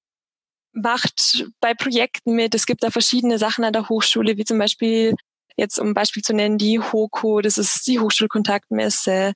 macht 0.72 1.46
bei 1.60 1.74
Projekten 1.74 2.34
mit. 2.34 2.54
Es 2.54 2.66
gibt 2.66 2.82
da 2.82 2.90
verschiedene 2.90 3.38
Sachen 3.38 3.64
an 3.64 3.72
der 3.72 3.88
Hochschule, 3.88 4.36
wie 4.36 4.44
zum 4.44 4.58
Beispiel 4.58 5.14
jetzt 5.60 5.78
um 5.78 5.88
ein 5.88 5.94
Beispiel 5.94 6.22
zu 6.22 6.32
nennen, 6.32 6.58
die 6.58 6.80
HOKO, 6.80 7.40
das 7.40 7.58
ist 7.58 7.86
die 7.86 8.00
Hochschulkontaktmesse, 8.00 9.34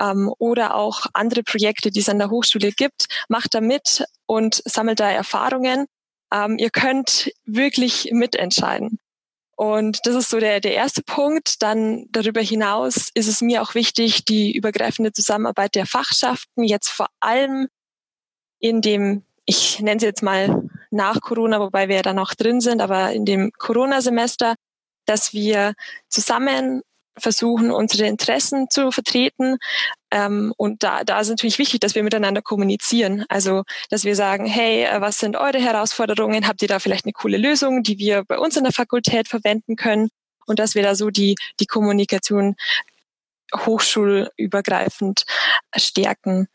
ähm, 0.00 0.32
oder 0.38 0.74
auch 0.74 1.06
andere 1.12 1.42
Projekte, 1.42 1.90
die 1.90 2.00
es 2.00 2.08
an 2.08 2.18
der 2.18 2.30
Hochschule 2.30 2.72
gibt. 2.72 3.06
Macht 3.28 3.54
da 3.54 3.60
mit 3.60 4.04
und 4.26 4.62
sammelt 4.64 5.00
da 5.00 5.10
Erfahrungen. 5.10 5.86
Ähm, 6.32 6.56
ihr 6.58 6.70
könnt 6.70 7.30
wirklich 7.44 8.10
mitentscheiden. 8.12 8.98
Und 9.54 10.00
das 10.04 10.14
ist 10.16 10.30
so 10.30 10.40
der, 10.40 10.60
der 10.60 10.74
erste 10.74 11.02
Punkt. 11.02 11.62
Dann 11.62 12.06
darüber 12.10 12.40
hinaus 12.40 13.10
ist 13.14 13.28
es 13.28 13.42
mir 13.42 13.62
auch 13.62 13.74
wichtig, 13.74 14.24
die 14.24 14.52
übergreifende 14.52 15.12
Zusammenarbeit 15.12 15.74
der 15.74 15.86
Fachschaften 15.86 16.64
jetzt 16.64 16.88
vor 16.88 17.08
allem 17.20 17.68
in 18.58 18.80
dem, 18.80 19.24
ich 19.44 19.80
nenne 19.80 19.98
es 19.98 20.02
jetzt 20.02 20.22
mal 20.22 20.68
nach 20.90 21.20
Corona, 21.20 21.60
wobei 21.60 21.88
wir 21.88 21.96
ja 21.96 22.02
da 22.02 22.12
noch 22.12 22.34
drin 22.34 22.60
sind, 22.60 22.80
aber 22.80 23.12
in 23.12 23.24
dem 23.24 23.50
Corona-Semester 23.58 24.54
dass 25.06 25.32
wir 25.32 25.74
zusammen 26.08 26.82
versuchen, 27.18 27.70
unsere 27.70 28.06
Interessen 28.06 28.70
zu 28.70 28.90
vertreten. 28.90 29.58
Ähm, 30.10 30.54
und 30.56 30.82
da, 30.82 31.04
da 31.04 31.20
ist 31.20 31.28
natürlich 31.28 31.58
wichtig, 31.58 31.80
dass 31.80 31.94
wir 31.94 32.02
miteinander 32.02 32.42
kommunizieren. 32.42 33.24
Also, 33.28 33.64
dass 33.90 34.04
wir 34.04 34.16
sagen, 34.16 34.46
hey, 34.46 34.84
äh, 34.84 35.00
was 35.00 35.18
sind 35.18 35.36
eure 35.36 35.58
Herausforderungen? 35.58 36.46
Habt 36.48 36.62
ihr 36.62 36.68
da 36.68 36.78
vielleicht 36.78 37.04
eine 37.04 37.12
coole 37.12 37.36
Lösung, 37.36 37.82
die 37.82 37.98
wir 37.98 38.24
bei 38.24 38.38
uns 38.38 38.56
in 38.56 38.64
der 38.64 38.72
Fakultät 38.72 39.28
verwenden 39.28 39.76
können? 39.76 40.08
Und 40.46 40.58
dass 40.58 40.74
wir 40.74 40.82
da 40.82 40.94
so 40.94 41.10
die, 41.10 41.36
die 41.60 41.66
Kommunikation 41.66 42.56
hochschulübergreifend 43.54 45.24
stärken. 45.76 46.48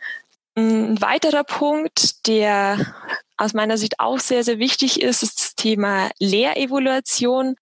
Ein 0.55 0.99
weiterer 1.01 1.43
Punkt, 1.43 2.27
der 2.27 2.95
aus 3.37 3.53
meiner 3.53 3.77
Sicht 3.77 3.99
auch 3.99 4.19
sehr, 4.19 4.43
sehr 4.43 4.57
wichtig 4.57 5.01
ist, 5.01 5.21
ist 5.21 5.39
das 5.39 5.55
Thema 5.55 6.09
Lehrevaluation. 6.19 7.55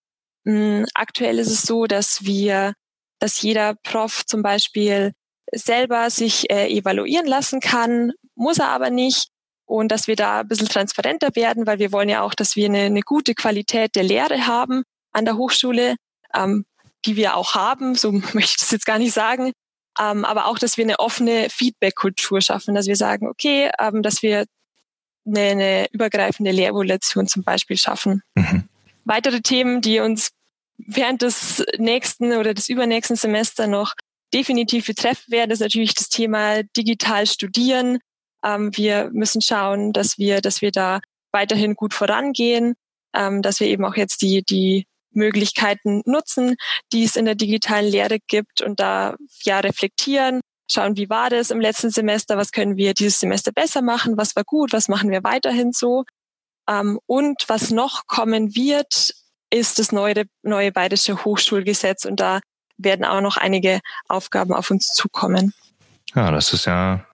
Hm, 0.45 0.85
aktuell 0.93 1.39
ist 1.39 1.51
es 1.51 1.63
so, 1.63 1.85
dass 1.85 2.23
wir, 2.23 2.73
dass 3.19 3.41
jeder 3.41 3.75
Prof 3.83 4.25
zum 4.25 4.41
Beispiel 4.41 5.13
selber 5.51 6.09
sich 6.09 6.49
äh, 6.51 6.67
evaluieren 6.67 7.25
lassen 7.25 7.59
kann, 7.59 8.11
muss 8.35 8.59
er 8.59 8.69
aber 8.69 8.89
nicht. 8.89 9.29
Und 9.67 9.91
dass 9.91 10.07
wir 10.07 10.15
da 10.15 10.41
ein 10.41 10.47
bisschen 10.47 10.67
transparenter 10.67 11.35
werden, 11.35 11.65
weil 11.65 11.79
wir 11.79 11.91
wollen 11.91 12.09
ja 12.09 12.21
auch, 12.21 12.35
dass 12.35 12.55
wir 12.55 12.67
eine, 12.67 12.81
eine 12.81 13.01
gute 13.01 13.33
Qualität 13.33 13.95
der 13.95 14.03
Lehre 14.03 14.45
haben 14.45 14.83
an 15.11 15.25
der 15.25 15.37
Hochschule, 15.37 15.95
ähm, 16.35 16.65
die 17.05 17.15
wir 17.15 17.35
auch 17.35 17.55
haben, 17.55 17.95
so 17.95 18.11
möchte 18.33 18.39
ich 18.39 18.57
das 18.57 18.71
jetzt 18.71 18.85
gar 18.85 18.99
nicht 18.99 19.13
sagen, 19.13 19.53
ähm, 19.99 20.25
aber 20.25 20.45
auch, 20.47 20.59
dass 20.59 20.77
wir 20.77 20.83
eine 20.83 20.99
offene 20.99 21.47
Feedback-Kultur 21.49 22.41
schaffen, 22.41 22.75
dass 22.75 22.85
wir 22.85 22.95
sagen, 22.95 23.27
okay, 23.27 23.71
ähm, 23.79 24.03
dass 24.03 24.21
wir 24.21 24.45
eine, 25.25 25.39
eine 25.39 25.87
übergreifende 25.91 26.51
Lehrevaluation 26.51 27.27
zum 27.27 27.43
Beispiel 27.43 27.77
schaffen. 27.77 28.21
Mhm. 28.35 28.69
Weitere 29.05 29.41
Themen, 29.41 29.81
die 29.81 29.99
uns 29.99 30.31
während 30.77 31.21
des 31.21 31.63
nächsten 31.77 32.33
oder 32.33 32.53
des 32.53 32.67
übernächsten 32.69 33.15
Semesters 33.15 33.67
noch 33.67 33.93
definitiv 34.33 34.87
betreffen 34.87 35.31
werden, 35.31 35.51
ist 35.51 35.61
natürlich 35.61 35.93
das 35.93 36.09
Thema 36.09 36.63
digital 36.75 37.25
studieren. 37.27 37.99
Ähm, 38.43 38.75
wir 38.75 39.09
müssen 39.13 39.41
schauen, 39.41 39.93
dass 39.93 40.17
wir, 40.17 40.41
dass 40.41 40.61
wir 40.61 40.71
da 40.71 40.99
weiterhin 41.31 41.75
gut 41.75 41.93
vorangehen. 41.93 42.75
ähm, 43.15 43.41
dass 43.41 43.59
wir 43.59 43.67
eben 43.67 43.85
auch 43.85 43.95
jetzt 43.95 44.21
die, 44.21 44.43
die 44.43 44.85
Möglichkeiten 45.11 46.01
nutzen, 46.05 46.55
die 46.91 47.05
es 47.05 47.15
in 47.15 47.25
der 47.25 47.35
digitalen 47.35 47.89
Lehre 47.89 48.19
gibt 48.27 48.61
und 48.61 48.79
da 48.79 49.15
ja 49.43 49.59
reflektieren, 49.59 50.41
schauen, 50.69 50.97
wie 50.97 51.09
war 51.09 51.29
das 51.29 51.51
im 51.51 51.61
letzten 51.61 51.89
Semester, 51.89 52.37
was 52.37 52.51
können 52.51 52.75
wir 52.75 52.93
dieses 52.93 53.19
Semester 53.19 53.51
besser 53.51 53.81
machen, 53.81 54.17
was 54.17 54.35
war 54.35 54.43
gut, 54.43 54.73
was 54.73 54.89
machen 54.89 55.09
wir 55.09 55.23
weiterhin 55.23 55.71
so. 55.71 56.03
Ähm, 56.69 56.99
und 57.05 57.43
was 57.47 57.71
noch 57.71 58.07
kommen 58.07 58.55
wird, 58.55 59.13
ist 59.49 59.79
das 59.79 59.91
neue, 59.91 60.25
neue 60.43 60.71
Bayerische 60.71 61.23
Hochschulgesetz 61.23 62.05
und 62.05 62.19
da 62.19 62.39
werden 62.77 63.05
auch 63.05 63.21
noch 63.21 63.37
einige 63.37 63.79
Aufgaben 64.07 64.53
auf 64.53 64.71
uns 64.71 64.87
zukommen. 64.87 65.53
Ja, 66.13 66.31
das 66.31 66.53
ist 66.53 66.65
ja 66.65 67.05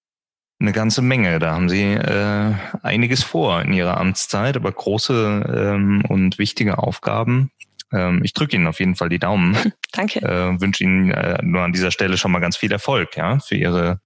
eine 0.60 0.72
ganze 0.72 1.02
Menge. 1.02 1.40
Da 1.40 1.54
haben 1.54 1.70
Sie 1.70 1.94
äh, 1.94 2.54
einiges 2.82 3.24
vor 3.24 3.62
in 3.62 3.74
Ihrer 3.74 3.98
Amtszeit, 3.98 4.56
aber 4.56 4.72
große 4.72 5.74
ähm, 5.74 6.04
und 6.08 6.38
wichtige 6.38 6.78
Aufgaben. 6.78 7.52
Ähm, 7.92 8.22
ich 8.24 8.34
drücke 8.34 8.56
Ihnen 8.56 8.68
auf 8.68 8.80
jeden 8.80 8.96
Fall 8.96 9.10
die 9.10 9.20
Daumen. 9.20 9.58
Danke. 9.92 10.22
Äh, 10.22 10.60
wünsche 10.62 10.84
Ihnen 10.84 11.12
äh, 11.12 11.40
nur 11.42 11.62
an 11.64 11.74
dieser 11.74 11.92
Stelle 11.92 12.18
schon 12.18 12.32
mal 12.32 12.40
ganz 12.40 12.58
viel 12.58 12.72
Erfolg, 12.72 13.18
ja, 13.18 13.40
für 13.40 13.56
Ihre 13.56 14.00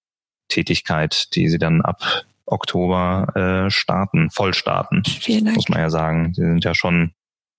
Tätigkeit, 0.47 1.36
die 1.36 1.49
Sie 1.49 1.58
dann 1.60 1.81
ab 1.81 2.25
Oktober 2.45 3.65
äh, 3.65 3.71
starten, 3.71 4.29
voll 4.29 4.53
starten. 4.53 5.03
Vielen 5.05 5.45
Dank. 5.45 5.58
Muss 5.58 5.69
man 5.69 5.79
ja 5.79 5.89
sagen. 5.89 6.34
Sie 6.34 6.41
sind 6.41 6.63
ja 6.63 6.75
schon 6.75 7.13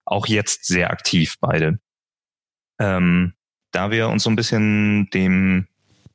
auch 0.04 0.26
jetzt 0.26 0.66
sehr 0.66 0.90
aktiv 0.90 1.34
beide. 1.40 1.78
Ähm, 2.78 3.34
da 3.72 3.90
wir 3.90 4.08
uns 4.08 4.22
so 4.22 4.30
ein 4.30 4.36
bisschen 4.36 5.08
dem 5.10 5.66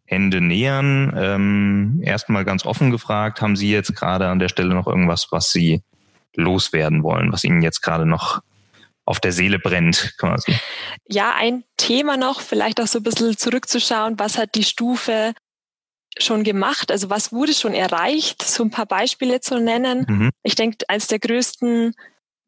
Ende 0.05 0.41
nähern, 0.41 1.13
ähm, 1.17 2.01
erstmal 2.03 2.43
ganz 2.43 2.65
offen 2.65 2.91
gefragt, 2.91 3.41
haben 3.41 3.55
Sie 3.55 3.71
jetzt 3.71 3.95
gerade 3.95 4.27
an 4.27 4.39
der 4.39 4.49
Stelle 4.49 4.73
noch 4.73 4.88
irgendwas, 4.88 5.27
was 5.31 5.51
Sie 5.51 5.84
loswerden 6.36 7.03
wollen, 7.03 7.31
was 7.31 7.43
Ihnen 7.43 7.62
jetzt 7.62 7.81
gerade 7.81 8.05
noch 8.05 8.41
auf 9.05 9.19
der 9.19 9.31
Seele 9.31 9.60
brennt, 9.60 10.15
quasi? 10.17 10.55
Ja, 11.07 11.34
ein 11.36 11.63
Thema 11.77 12.17
noch, 12.17 12.41
vielleicht 12.41 12.79
auch 12.79 12.88
so 12.88 12.99
ein 12.99 13.03
bisschen 13.03 13.38
zurückzuschauen, 13.38 14.19
was 14.19 14.38
hat 14.38 14.55
die 14.55 14.63
Stufe 14.63 15.34
schon 16.17 16.43
gemacht? 16.43 16.91
Also 16.91 17.10
was 17.10 17.32
wurde 17.32 17.54
schon 17.54 17.74
erreicht? 17.74 18.43
So 18.43 18.63
ein 18.63 18.71
paar 18.71 18.86
Beispiele 18.86 19.39
zu 19.41 19.60
nennen. 19.60 20.06
Mhm. 20.08 20.30
Ich 20.43 20.56
denke, 20.56 20.78
eines 20.88 21.08
der 21.08 21.19
größten 21.19 21.93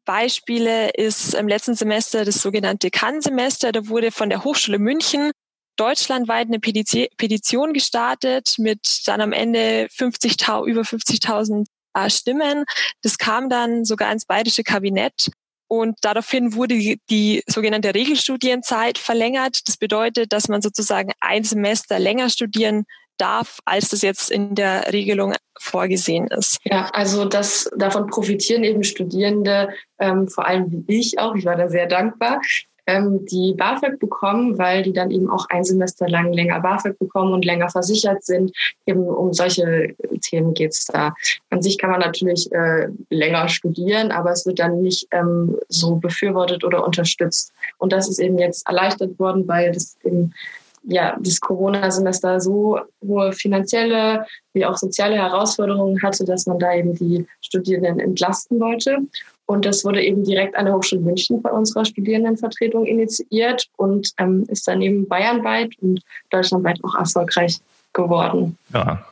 Beispiele 0.04 0.90
ist 0.90 1.34
im 1.34 1.48
letzten 1.48 1.74
Semester 1.74 2.24
das 2.24 2.42
sogenannte 2.42 2.90
Kann-Semester. 2.90 3.72
Da 3.72 3.88
wurde 3.88 4.12
von 4.12 4.28
der 4.28 4.44
Hochschule 4.44 4.78
München 4.78 5.30
deutschlandweit 5.76 6.48
eine 6.48 6.60
Petition 6.60 7.72
gestartet 7.72 8.54
mit 8.58 9.02
dann 9.06 9.20
am 9.20 9.32
Ende 9.32 9.88
50, 9.90 10.36
über 10.66 10.82
50.000 10.82 11.66
äh, 11.94 12.10
Stimmen. 12.10 12.64
Das 13.02 13.18
kam 13.18 13.48
dann 13.48 13.84
sogar 13.84 14.12
ins 14.12 14.26
bayerische 14.26 14.62
Kabinett 14.62 15.30
und 15.66 15.96
daraufhin 16.02 16.54
wurde 16.54 16.76
die, 16.76 17.00
die 17.10 17.42
sogenannte 17.46 17.94
Regelstudienzeit 17.94 18.98
verlängert. 18.98 19.60
Das 19.66 19.76
bedeutet, 19.76 20.32
dass 20.32 20.48
man 20.48 20.62
sozusagen 20.62 21.12
ein 21.20 21.42
Semester 21.44 21.98
länger 21.98 22.30
studieren 22.30 22.84
darf, 23.18 23.58
als 23.64 23.90
das 23.90 24.02
jetzt 24.02 24.30
in 24.30 24.54
der 24.54 24.92
Regelung 24.92 25.34
vorgesehen 25.58 26.26
ist. 26.28 26.58
Ja, 26.64 26.90
also 26.92 27.24
das, 27.24 27.70
davon 27.76 28.06
profitieren 28.08 28.64
eben 28.64 28.82
Studierende, 28.82 29.70
ähm, 29.98 30.28
vor 30.28 30.46
allem 30.46 30.84
wie 30.86 31.00
ich 31.00 31.18
auch, 31.18 31.34
ich 31.34 31.44
war 31.44 31.56
da 31.56 31.68
sehr 31.68 31.86
dankbar, 31.86 32.40
ähm, 32.86 33.24
die 33.26 33.54
BAföG 33.56 33.98
bekommen, 33.98 34.58
weil 34.58 34.82
die 34.82 34.92
dann 34.92 35.10
eben 35.10 35.30
auch 35.30 35.46
ein 35.48 35.64
Semester 35.64 36.08
lang 36.08 36.32
länger 36.32 36.60
BAföG 36.60 36.98
bekommen 36.98 37.32
und 37.32 37.44
länger 37.44 37.70
versichert 37.70 38.24
sind. 38.24 38.52
Eben 38.86 39.06
um 39.06 39.32
solche 39.32 39.94
Themen 40.22 40.54
geht's 40.54 40.84
da. 40.86 41.14
An 41.50 41.62
sich 41.62 41.78
kann 41.78 41.90
man 41.90 42.00
natürlich 42.00 42.52
äh, 42.52 42.88
länger 43.10 43.48
studieren, 43.48 44.12
aber 44.12 44.32
es 44.32 44.44
wird 44.44 44.58
dann 44.58 44.82
nicht 44.82 45.06
ähm, 45.12 45.56
so 45.68 45.96
befürwortet 45.96 46.64
oder 46.64 46.84
unterstützt. 46.84 47.52
Und 47.78 47.92
das 47.92 48.08
ist 48.08 48.18
eben 48.18 48.38
jetzt 48.38 48.66
erleichtert 48.66 49.18
worden, 49.18 49.48
weil 49.48 49.72
das 49.72 49.96
eben 50.04 50.34
ja, 50.86 51.16
das 51.20 51.40
Corona-Semester 51.40 52.40
so 52.40 52.78
hohe 53.02 53.32
finanzielle 53.32 54.26
wie 54.52 54.64
auch 54.64 54.76
soziale 54.76 55.16
Herausforderungen 55.16 56.00
hatte, 56.02 56.24
dass 56.24 56.46
man 56.46 56.58
da 56.58 56.74
eben 56.74 56.94
die 56.94 57.26
Studierenden 57.40 58.00
entlasten 58.00 58.60
wollte. 58.60 58.98
Und 59.46 59.66
das 59.66 59.84
wurde 59.84 60.02
eben 60.02 60.24
direkt 60.24 60.56
an 60.56 60.66
der 60.66 60.74
Hochschule 60.74 61.02
München 61.02 61.40
von 61.42 61.50
unserer 61.50 61.84
Studierendenvertretung 61.84 62.86
initiiert 62.86 63.66
und 63.76 64.10
ähm, 64.18 64.44
ist 64.48 64.66
dann 64.66 64.80
eben 64.80 65.06
bayernweit 65.06 65.72
und 65.80 66.00
deutschlandweit 66.30 66.78
auch 66.82 66.94
erfolgreich 66.94 67.58
geworden. 67.92 68.56
Ja. 68.72 69.04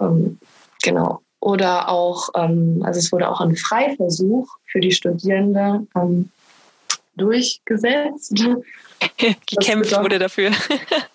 Ähm, 0.00 0.38
genau. 0.82 1.20
Oder 1.40 1.88
auch, 1.88 2.28
ähm, 2.36 2.82
also 2.84 2.98
es 2.98 3.12
wurde 3.12 3.28
auch 3.28 3.40
ein 3.40 3.56
Freiversuch 3.56 4.48
für 4.66 4.80
die 4.80 4.92
Studierende 4.92 5.86
ähm, 5.96 6.30
durchgesetzt. 7.20 8.34
Gekämpft 9.46 9.96
wurde 9.98 10.18
dafür. 10.18 10.50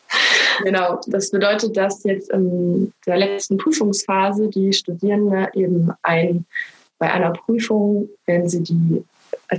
genau, 0.63 0.99
das 1.07 1.31
bedeutet, 1.31 1.75
dass 1.75 2.03
jetzt 2.03 2.31
in 2.31 2.91
der 3.05 3.17
letzten 3.17 3.57
Prüfungsphase 3.57 4.49
die 4.49 4.73
Studierenden 4.73 5.47
eben 5.53 5.91
ein, 6.01 6.45
bei 6.97 7.11
einer 7.11 7.31
Prüfung, 7.31 8.09
wenn 8.25 8.49
sie 8.49 8.63
die 8.63 9.03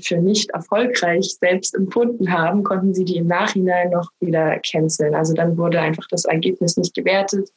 für 0.02 0.16
nicht 0.16 0.50
erfolgreich 0.50 1.36
selbst 1.38 1.74
empfunden 1.74 2.32
haben, 2.32 2.64
konnten 2.64 2.94
sie 2.94 3.04
die 3.04 3.18
im 3.18 3.28
Nachhinein 3.28 3.90
noch 3.90 4.10
wieder 4.20 4.58
canceln. 4.58 5.14
Also 5.14 5.32
dann 5.32 5.56
wurde 5.56 5.80
einfach 5.80 6.06
das 6.10 6.24
Ergebnis 6.24 6.76
nicht 6.76 6.94
gewertet 6.94 7.50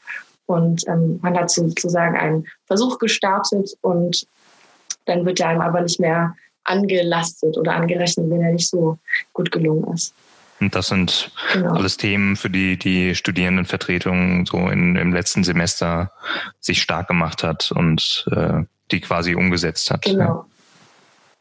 und 0.46 0.88
ähm, 0.88 1.20
man 1.22 1.38
hat 1.38 1.52
sozusagen 1.52 2.18
einen 2.18 2.48
Versuch 2.66 2.98
gestartet 2.98 3.78
und 3.82 4.26
dann 5.06 5.26
wird 5.26 5.40
er 5.40 5.50
einem 5.50 5.62
aber 5.62 5.82
nicht 5.82 6.00
mehr 6.00 6.36
angelastet 6.64 7.58
oder 7.58 7.74
angerechnet, 7.74 8.30
wenn 8.30 8.42
er 8.42 8.52
nicht 8.52 8.70
so 8.70 8.98
gut 9.34 9.52
gelungen 9.52 9.94
ist. 9.94 10.14
Und 10.60 10.76
das 10.76 10.88
sind 10.88 11.32
genau. 11.54 11.74
alles 11.74 11.98
Themen, 11.98 12.36
für 12.36 12.50
die 12.50 12.78
die 12.78 13.16
Studierendenvertretung 13.16 14.46
so 14.46 14.68
in, 14.68 14.96
im 14.96 15.14
letzten 15.14 15.44
Semester 15.44 16.12
sich 16.60 16.82
stark 16.82 17.08
gemacht 17.08 17.44
hat 17.44 17.72
und 17.72 18.26
äh, 18.32 18.64
die 18.92 19.00
quasi 19.00 19.36
umgesetzt 19.36 19.90
hat. 19.90 20.02
Genau. 20.04 20.20
Ja. 20.20 20.46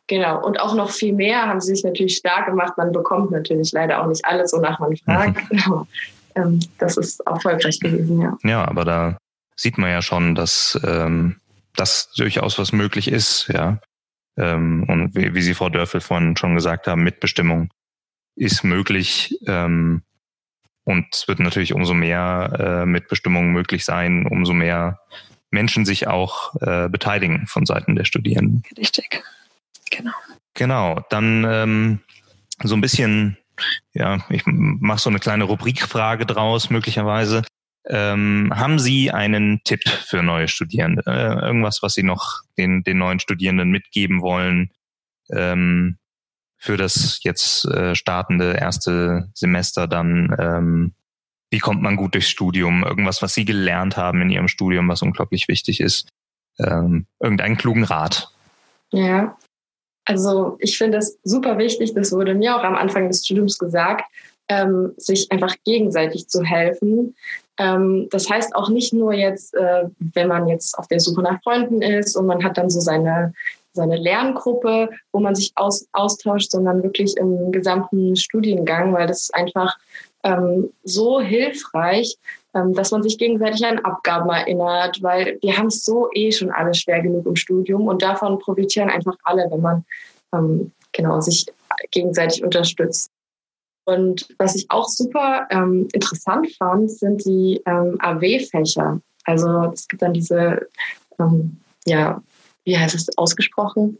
Genau. 0.07 0.45
Und 0.45 0.59
auch 0.59 0.75
noch 0.75 0.91
viel 0.91 1.13
mehr 1.13 1.47
haben 1.47 1.61
sie 1.61 1.75
sich 1.75 1.85
natürlich 1.85 2.17
stark 2.17 2.47
gemacht. 2.47 2.79
Man 2.79 2.93
bekommt 2.93 3.31
natürlich 3.31 3.73
leider 3.73 4.03
auch 4.03 4.07
nicht 4.07 4.25
alles, 4.25 4.53
wonach 4.53 4.79
man 4.79 4.97
fragt. 5.05 5.53
Mhm. 5.53 5.87
ähm, 6.35 6.61
das 6.79 6.97
ist 6.97 7.21
erfolgreich 7.21 7.79
gewesen, 7.81 8.21
ja. 8.21 8.39
Ja, 8.43 8.67
aber 8.67 8.85
da 8.85 9.19
sieht 9.57 9.79
man 9.79 9.91
ja 9.91 10.01
schon, 10.01 10.35
dass 10.35 10.81
ähm, 10.85 11.37
das 11.77 12.11
durchaus 12.17 12.59
was 12.59 12.73
möglich 12.73 13.09
ist, 13.09 13.49
ja. 13.53 13.79
Ähm, 14.39 14.85
und 14.89 15.15
wie, 15.15 15.35
wie 15.35 15.43
Sie 15.43 15.55
Frau 15.55 15.69
Dörfel 15.69 16.01
vorhin 16.01 16.37
schon 16.37 16.55
gesagt 16.55 16.87
haben, 16.87 17.03
Mitbestimmung 17.03 17.71
ist 18.37 18.65
möglich. 18.65 19.37
Ähm, 19.47 20.03
und 20.85 21.07
es 21.13 21.29
wird 21.29 21.41
natürlich 21.41 21.75
umso 21.75 21.93
mehr 21.93 22.53
äh, 22.59 22.87
Mitbestimmung 22.87 23.53
möglich 23.53 23.85
sein, 23.85 24.27
umso 24.27 24.55
mehr 24.55 25.01
Menschen 25.51 25.85
sich 25.85 26.07
auch 26.07 26.55
äh, 26.63 26.89
beteiligen 26.89 27.47
von 27.47 27.67
Seiten 27.67 27.97
der 27.97 28.05
Studierenden. 28.05 28.63
Richtig, 28.77 29.23
genau. 29.91 30.13
Genau, 30.55 31.05
dann 31.11 31.45
ähm, 31.49 31.99
so 32.63 32.75
ein 32.75 32.81
bisschen, 32.81 33.37
ja, 33.93 34.19
ich 34.31 34.43
mache 34.47 35.01
so 35.01 35.11
eine 35.11 35.19
kleine 35.19 35.45
Rubrikfrage 35.45 36.27
draus 36.27 36.71
möglicherweise. 36.71 37.43
Ähm, 37.89 38.53
haben 38.55 38.79
Sie 38.79 39.11
einen 39.11 39.63
Tipp 39.65 39.89
für 39.89 40.23
neue 40.23 40.49
Studierende? 40.49 41.03
Äh, 41.07 41.47
irgendwas, 41.47 41.83
was 41.83 41.95
Sie 41.95 42.03
noch 42.03 42.43
den, 42.59 42.83
den 42.83 42.99
neuen 42.99 43.19
Studierenden 43.19 43.71
mitgeben 43.71 44.21
wollen? 44.21 44.71
Ähm, 45.31 45.99
für 46.59 46.77
das 46.77 47.21
jetzt 47.23 47.65
äh, 47.67 47.95
startende 47.95 48.55
erste 48.55 49.31
Semester 49.33 49.87
dann, 49.87 50.37
ähm, 50.39 50.93
wie 51.51 51.61
kommt 51.61 51.81
man 51.81 51.97
gut 51.97 52.15
durchs 52.15 52.29
Studium? 52.29 52.85
Irgendwas, 52.85 53.23
was 53.23 53.33
Sie 53.33 53.45
gelernt 53.45 53.97
haben 53.97 54.21
in 54.23 54.31
Ihrem 54.31 54.49
Studium, 54.49 54.89
was 54.89 55.03
unglaublich 55.03 55.49
wichtig 55.49 55.81
ist. 55.81 56.09
Ähm, 56.59 57.07
irgendeinen 57.21 57.57
klugen 57.57 57.85
Rat. 57.85 58.31
Ja, 58.91 59.39
also 60.05 60.57
ich 60.61 60.77
finde 60.77 60.99
es 60.99 61.19
super 61.23 61.59
wichtig, 61.59 61.95
das 61.95 62.13
wurde 62.13 62.35
mir 62.35 62.57
auch 62.57 62.65
am 62.65 62.75
Anfang 62.75 63.09
des 63.09 63.25
Studiums 63.25 63.59
gesagt, 63.59 64.05
ähm, 64.49 64.95
sich 64.97 65.31
einfach 65.31 65.55
gegenseitig 65.65 66.29
zu 66.29 66.43
helfen. 66.43 67.15
Ähm, 67.59 68.09
das 68.11 68.31
heißt 68.31 68.55
auch 68.55 68.69
nicht 68.69 68.93
nur 68.93 69.13
jetzt, 69.13 69.55
äh, 69.55 69.85
wenn 69.99 70.29
man 70.29 70.49
jetzt 70.49 70.79
auf 70.79 70.87
der 70.89 71.01
Suche 71.01 71.23
nach 71.23 71.43
Freunden 71.43 71.83
ist 71.83 72.17
und 72.17 72.27
man 72.27 72.43
hat 72.43 72.57
dann 72.57 72.71
so 72.71 72.81
seine 72.81 73.35
seine 73.75 73.97
Lerngruppe, 73.97 74.91
wo 75.13 75.21
man 75.21 75.37
sich 75.37 75.53
aus, 75.55 75.87
austauscht, 75.93 76.51
sondern 76.51 76.83
wirklich 76.83 77.17
im 77.17 77.53
gesamten 77.53 78.17
Studiengang, 78.17 78.93
weil 78.93 79.07
das 79.07 79.23
ist 79.23 79.35
einfach 79.35 79.77
ähm, 80.25 80.73
so 80.83 81.21
hilfreich, 81.21 82.17
ähm, 82.55 82.75
dass 82.75 82.91
man 82.91 83.05
sich 83.05 83.19
gegenseitig 83.19 83.65
an 83.65 83.79
Abgaben 83.81 84.29
erinnert, 84.31 85.01
weil 85.03 85.39
wir 85.43 85.57
haben 85.57 85.69
es 85.69 85.85
so 85.85 86.09
eh 86.13 86.33
schon 86.33 86.51
alle 86.51 86.75
schwer 86.75 87.03
genug 87.03 87.27
im 87.27 87.37
Studium 87.37 87.87
und 87.87 88.03
davon 88.03 88.41
profitieren 88.41 88.91
einfach 88.91 89.17
alle, 89.23 89.47
wenn 89.51 89.61
man 89.61 89.85
genau 90.93 91.23
sich 91.23 91.47
gegenseitig 91.91 92.45
unterstützt. 92.45 93.11
Und 93.89 94.29
was 94.39 94.55
ich 94.55 94.67
auch 94.69 94.87
super 94.89 95.47
ähm, 95.51 95.89
interessant 95.93 96.49
fand, 96.59 96.91
sind 96.91 97.25
die 97.25 97.61
ähm, 97.65 97.97
AW-Fächer. 98.01 99.01
Also 99.25 99.71
es 99.73 99.89
gibt 99.89 100.03
dann 100.03 100.13
diese 100.13 100.69
ähm, 101.19 101.57
ja, 101.87 102.23
wie 102.65 102.79
heißt 102.79 102.95
es 102.95 103.17
ausgesprochen? 103.17 103.99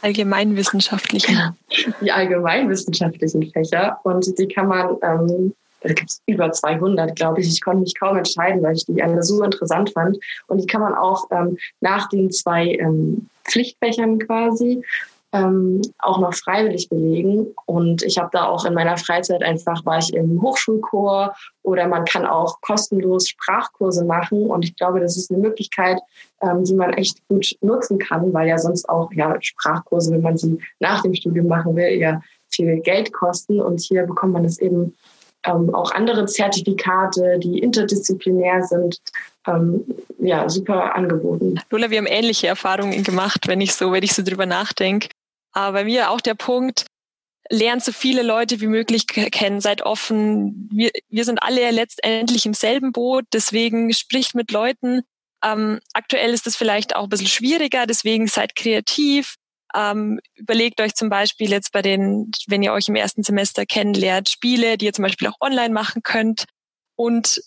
allgemeinwissenschaftlichen. 0.00 1.56
Die 2.00 2.12
allgemeinwissenschaftlichen 2.12 3.50
Fächer 3.50 3.98
und 4.04 4.38
die 4.38 4.46
kann 4.46 4.68
man, 4.68 4.96
ähm, 5.02 5.54
da 5.80 5.92
gibt 5.92 6.10
es 6.10 6.22
über 6.26 6.52
200, 6.52 7.16
glaube 7.16 7.40
ich. 7.40 7.48
Ich 7.48 7.60
konnte 7.60 7.82
mich 7.82 7.98
kaum 7.98 8.16
entscheiden, 8.16 8.62
weil 8.62 8.76
ich 8.76 8.86
die 8.86 9.02
alle 9.02 9.22
so 9.22 9.42
interessant 9.42 9.90
fand. 9.90 10.16
Und 10.46 10.58
die 10.58 10.66
kann 10.66 10.82
man 10.82 10.94
auch 10.94 11.28
ähm, 11.32 11.58
nach 11.80 12.08
den 12.08 12.30
zwei 12.30 12.74
ähm, 12.74 13.28
Pflichtfächern 13.44 14.20
quasi 14.20 14.82
ähm, 15.32 15.82
auch 15.98 16.18
noch 16.18 16.34
freiwillig 16.34 16.88
belegen. 16.88 17.54
Und 17.66 18.02
ich 18.02 18.18
habe 18.18 18.30
da 18.32 18.46
auch 18.46 18.64
in 18.64 18.74
meiner 18.74 18.96
Freizeit 18.96 19.42
einfach, 19.42 19.84
war 19.84 19.98
ich 19.98 20.14
im 20.14 20.40
Hochschulchor 20.40 21.34
oder 21.62 21.86
man 21.86 22.04
kann 22.04 22.24
auch 22.24 22.60
kostenlos 22.62 23.28
Sprachkurse 23.28 24.04
machen. 24.04 24.46
Und 24.46 24.64
ich 24.64 24.74
glaube, 24.76 25.00
das 25.00 25.16
ist 25.16 25.30
eine 25.30 25.40
Möglichkeit, 25.40 25.98
ähm, 26.40 26.64
die 26.64 26.74
man 26.74 26.94
echt 26.94 27.18
gut 27.28 27.56
nutzen 27.60 27.98
kann, 27.98 28.32
weil 28.32 28.48
ja 28.48 28.58
sonst 28.58 28.88
auch 28.88 29.12
ja, 29.12 29.36
Sprachkurse, 29.40 30.12
wenn 30.12 30.22
man 30.22 30.38
sie 30.38 30.58
nach 30.80 31.02
dem 31.02 31.14
Studium 31.14 31.46
machen 31.46 31.76
will, 31.76 31.90
ja 31.90 32.22
viel 32.48 32.80
Geld 32.80 33.12
kosten. 33.12 33.60
Und 33.60 33.80
hier 33.80 34.04
bekommt 34.04 34.32
man 34.32 34.46
es 34.46 34.58
eben 34.58 34.94
ähm, 35.44 35.74
auch 35.74 35.92
andere 35.92 36.26
Zertifikate, 36.26 37.38
die 37.38 37.58
interdisziplinär 37.58 38.62
sind, 38.64 38.98
ähm, 39.46 39.84
ja, 40.18 40.48
super 40.48 40.94
angeboten. 40.94 41.60
Lola, 41.70 41.90
wir 41.90 41.98
haben 41.98 42.06
ähnliche 42.06 42.48
Erfahrungen 42.48 43.02
gemacht, 43.02 43.46
wenn 43.46 43.60
ich 43.60 43.74
so, 43.74 43.92
wenn 43.92 44.02
ich 44.02 44.14
so 44.14 44.22
drüber 44.22 44.46
nachdenke. 44.46 45.08
Aber 45.52 45.72
bei 45.72 45.84
mir 45.84 46.10
auch 46.10 46.20
der 46.20 46.34
Punkt, 46.34 46.86
lernt 47.50 47.84
so 47.84 47.92
viele 47.92 48.22
Leute 48.22 48.60
wie 48.60 48.66
möglich 48.66 49.06
kennen, 49.06 49.60
seid 49.60 49.82
offen. 49.82 50.68
Wir, 50.72 50.90
wir 51.08 51.24
sind 51.24 51.42
alle 51.42 51.70
letztendlich 51.70 52.46
im 52.46 52.54
selben 52.54 52.92
Boot, 52.92 53.24
deswegen 53.32 53.92
spricht 53.92 54.34
mit 54.34 54.50
Leuten. 54.50 55.02
Ähm, 55.42 55.80
aktuell 55.92 56.32
ist 56.32 56.46
das 56.46 56.56
vielleicht 56.56 56.96
auch 56.96 57.04
ein 57.04 57.08
bisschen 57.08 57.28
schwieriger, 57.28 57.86
deswegen 57.86 58.26
seid 58.26 58.54
kreativ. 58.54 59.36
Ähm, 59.74 60.20
überlegt 60.34 60.80
euch 60.80 60.94
zum 60.94 61.10
Beispiel 61.10 61.50
jetzt 61.50 61.72
bei 61.72 61.82
den, 61.82 62.30
wenn 62.46 62.62
ihr 62.62 62.72
euch 62.72 62.88
im 62.88 62.96
ersten 62.96 63.22
Semester 63.22 63.66
kennenlernt, 63.66 64.28
Spiele, 64.28 64.78
die 64.78 64.86
ihr 64.86 64.92
zum 64.92 65.04
Beispiel 65.04 65.28
auch 65.28 65.40
online 65.40 65.72
machen 65.72 66.02
könnt. 66.02 66.44
Und 66.96 67.40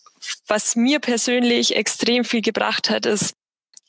was 0.48 0.76
mir 0.76 1.00
persönlich 1.00 1.76
extrem 1.76 2.24
viel 2.24 2.42
gebracht 2.42 2.90
hat, 2.90 3.06
ist 3.06 3.34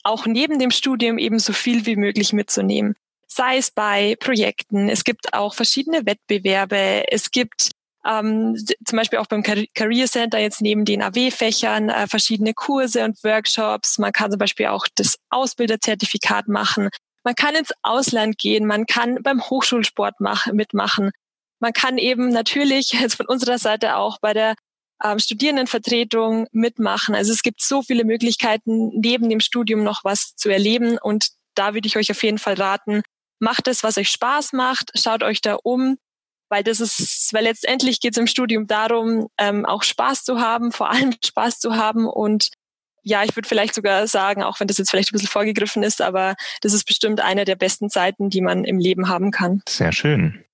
auch 0.03 0.25
neben 0.25 0.59
dem 0.59 0.71
Studium 0.71 1.17
eben 1.17 1.39
so 1.39 1.53
viel 1.53 1.85
wie 1.85 1.95
möglich 1.95 2.33
mitzunehmen 2.33 2.95
sei 3.35 3.57
es 3.57 3.71
bei 3.71 4.15
Projekten. 4.19 4.89
Es 4.89 5.03
gibt 5.03 5.33
auch 5.33 5.53
verschiedene 5.53 6.05
Wettbewerbe. 6.05 7.05
Es 7.11 7.31
gibt 7.31 7.71
ähm, 8.05 8.55
zum 8.85 8.97
Beispiel 8.97 9.19
auch 9.19 9.27
beim 9.27 9.43
Career 9.43 10.07
Center 10.07 10.39
jetzt 10.39 10.61
neben 10.61 10.85
den 10.85 11.01
AW-Fächern 11.01 11.89
äh, 11.89 12.07
verschiedene 12.07 12.53
Kurse 12.53 13.05
und 13.05 13.23
Workshops. 13.23 13.97
Man 13.97 14.11
kann 14.11 14.31
zum 14.31 14.39
Beispiel 14.39 14.67
auch 14.67 14.87
das 14.95 15.17
Ausbilderzertifikat 15.29 16.47
machen. 16.47 16.89
Man 17.23 17.35
kann 17.35 17.55
ins 17.55 17.71
Ausland 17.81 18.37
gehen. 18.37 18.65
Man 18.65 18.85
kann 18.85 19.19
beim 19.23 19.41
Hochschulsport 19.41 20.15
mach, 20.19 20.47
mitmachen. 20.47 21.11
Man 21.59 21.71
kann 21.71 21.97
eben 21.97 22.29
natürlich 22.29 22.91
jetzt 22.99 23.15
von 23.15 23.25
unserer 23.25 23.57
Seite 23.57 23.95
auch 23.95 24.19
bei 24.19 24.33
der 24.33 24.55
ähm, 25.01 25.19
Studierendenvertretung 25.19 26.47
mitmachen. 26.51 27.15
Also 27.15 27.31
es 27.31 27.41
gibt 27.41 27.61
so 27.61 27.81
viele 27.81 28.03
Möglichkeiten, 28.03 28.89
neben 28.99 29.29
dem 29.29 29.39
Studium 29.39 29.83
noch 29.83 30.03
was 30.03 30.35
zu 30.35 30.49
erleben. 30.49 30.97
Und 31.01 31.29
da 31.55 31.73
würde 31.73 31.87
ich 31.87 31.95
euch 31.95 32.11
auf 32.11 32.21
jeden 32.23 32.37
Fall 32.37 32.55
raten, 32.55 33.01
macht 33.43 33.67
es, 33.67 33.83
was 33.83 33.97
euch 33.97 34.09
Spaß 34.09 34.53
macht, 34.53 34.91
schaut 34.95 35.21
euch 35.21 35.41
da 35.41 35.57
um, 35.61 35.97
weil 36.49 36.63
das 36.63 36.79
ist, 36.79 37.33
weil 37.33 37.43
letztendlich 37.43 37.99
geht 37.99 38.13
es 38.13 38.17
im 38.17 38.27
Studium 38.27 38.65
darum, 38.65 39.27
ähm, 39.37 39.65
auch 39.65 39.83
Spaß 39.83 40.23
zu 40.23 40.39
haben, 40.39 40.71
vor 40.71 40.89
allem 40.89 41.13
Spaß 41.23 41.59
zu 41.59 41.75
haben 41.75 42.07
und 42.07 42.49
ja, 43.05 43.23
ich 43.23 43.35
würde 43.35 43.49
vielleicht 43.49 43.75
sogar 43.75 44.07
sagen, 44.07 44.43
auch 44.43 44.61
wenn 44.61 44.67
das 44.67 44.77
jetzt 44.77 44.89
vielleicht 44.89 45.09
ein 45.09 45.13
bisschen 45.17 45.27
vorgegriffen 45.27 45.83
ist, 45.83 46.01
aber 46.01 46.35
das 46.61 46.71
ist 46.71 46.85
bestimmt 46.85 47.19
eine 47.19 47.43
der 47.43 47.57
besten 47.57 47.89
Zeiten, 47.89 48.29
die 48.29 48.39
man 48.39 48.63
im 48.63 48.79
Leben 48.79 49.09
haben 49.09 49.29
kann. 49.29 49.61
Sehr 49.67 49.91
schön. 49.91 50.45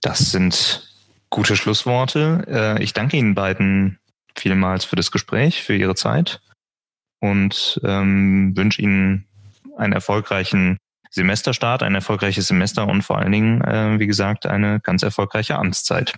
Das 0.00 0.32
sind 0.32 0.92
gute 1.30 1.56
Schlussworte. 1.56 2.44
Äh, 2.48 2.82
ich 2.82 2.94
danke 2.94 3.16
Ihnen 3.16 3.36
beiden 3.36 4.00
vielmals 4.36 4.84
für 4.84 4.96
das 4.96 5.12
Gespräch, 5.12 5.62
für 5.62 5.76
Ihre 5.76 5.94
Zeit 5.94 6.40
und 7.20 7.80
ähm, 7.84 8.56
wünsche 8.56 8.82
Ihnen 8.82 9.28
einen 9.76 9.92
erfolgreichen 9.92 10.78
Semesterstart, 11.10 11.82
ein 11.82 11.94
erfolgreiches 11.94 12.48
Semester 12.48 12.86
und 12.86 13.02
vor 13.02 13.18
allen 13.18 13.32
Dingen, 13.32 13.60
äh, 13.62 13.98
wie 13.98 14.06
gesagt, 14.06 14.46
eine 14.46 14.80
ganz 14.80 15.02
erfolgreiche 15.02 15.56
Amtszeit. 15.56 16.14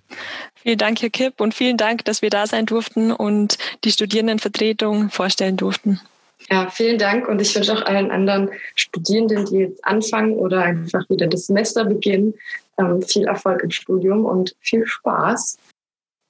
Vielen 0.54 0.78
Dank, 0.78 1.00
Herr 1.02 1.10
Kipp, 1.10 1.40
und 1.40 1.54
vielen 1.54 1.76
Dank, 1.76 2.04
dass 2.04 2.22
wir 2.22 2.30
da 2.30 2.46
sein 2.46 2.66
durften 2.66 3.12
und 3.12 3.58
die 3.84 3.92
Studierendenvertretung 3.92 5.10
vorstellen 5.10 5.56
durften. 5.56 6.00
Ja, 6.48 6.68
vielen 6.70 6.98
Dank 6.98 7.28
und 7.28 7.40
ich 7.40 7.54
wünsche 7.54 7.72
auch 7.72 7.82
allen 7.82 8.10
anderen 8.10 8.50
Studierenden, 8.74 9.44
die 9.46 9.58
jetzt 9.58 9.84
anfangen 9.84 10.34
oder 10.34 10.62
einfach 10.62 11.08
wieder 11.10 11.26
das 11.26 11.46
Semester 11.46 11.84
beginnen, 11.84 12.34
ähm, 12.78 13.02
viel 13.02 13.26
Erfolg 13.26 13.62
im 13.62 13.70
Studium 13.70 14.24
und 14.24 14.54
viel 14.60 14.86
Spaß. 14.86 15.58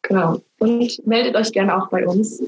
Genau. 0.03 0.43
Und 0.59 1.07
meldet 1.07 1.37
euch 1.37 1.53
gerne 1.53 1.77
auch 1.77 1.89
bei 1.89 2.07
uns. 2.07 2.43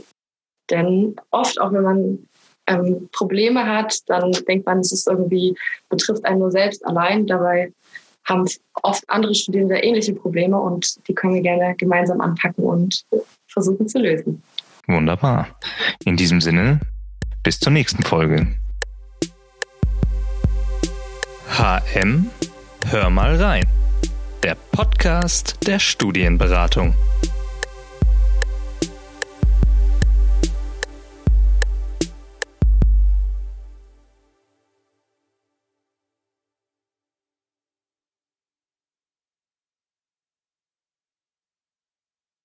Denn 0.71 1.17
oft, 1.31 1.61
auch 1.61 1.73
wenn 1.73 1.83
man 1.83 2.29
ähm, 2.67 3.09
Probleme 3.13 3.67
hat, 3.67 3.99
dann 4.07 4.33
denkt 4.49 4.67
man, 4.67 4.79
es 4.79 4.93
ist 4.93 5.09
irgendwie, 5.09 5.57
betrifft 5.89 6.25
einen 6.25 6.41
nur 6.41 6.51
selbst 6.51 6.85
allein. 6.87 7.27
Dabei 7.27 7.73
haben 8.25 8.47
oft 8.83 9.09
andere 9.09 9.35
Studierende 9.35 9.79
ähnliche 9.79 10.15
Probleme 10.15 10.59
und 10.59 10.97
die 11.09 11.15
können 11.15 11.35
wir 11.35 11.43
gerne 11.43 11.75
gemeinsam 11.77 12.21
anpacken 12.21 12.65
und 12.65 13.05
versuchen 13.49 13.89
zu 13.89 13.99
lösen. 13.99 14.43
Wunderbar. 14.87 15.49
In 16.05 16.17
diesem 16.17 16.41
Sinne, 16.41 16.81
bis 17.43 17.59
zur 17.59 17.73
nächsten 17.73 18.03
Folge. 18.03 18.47
HM, 21.49 22.31
hör 22.87 23.11
mal 23.11 23.37
rein. 23.37 23.67
Der 24.43 24.57
Podcast 24.73 25.59
der 25.67 25.79
Studienberatung. 25.79 26.95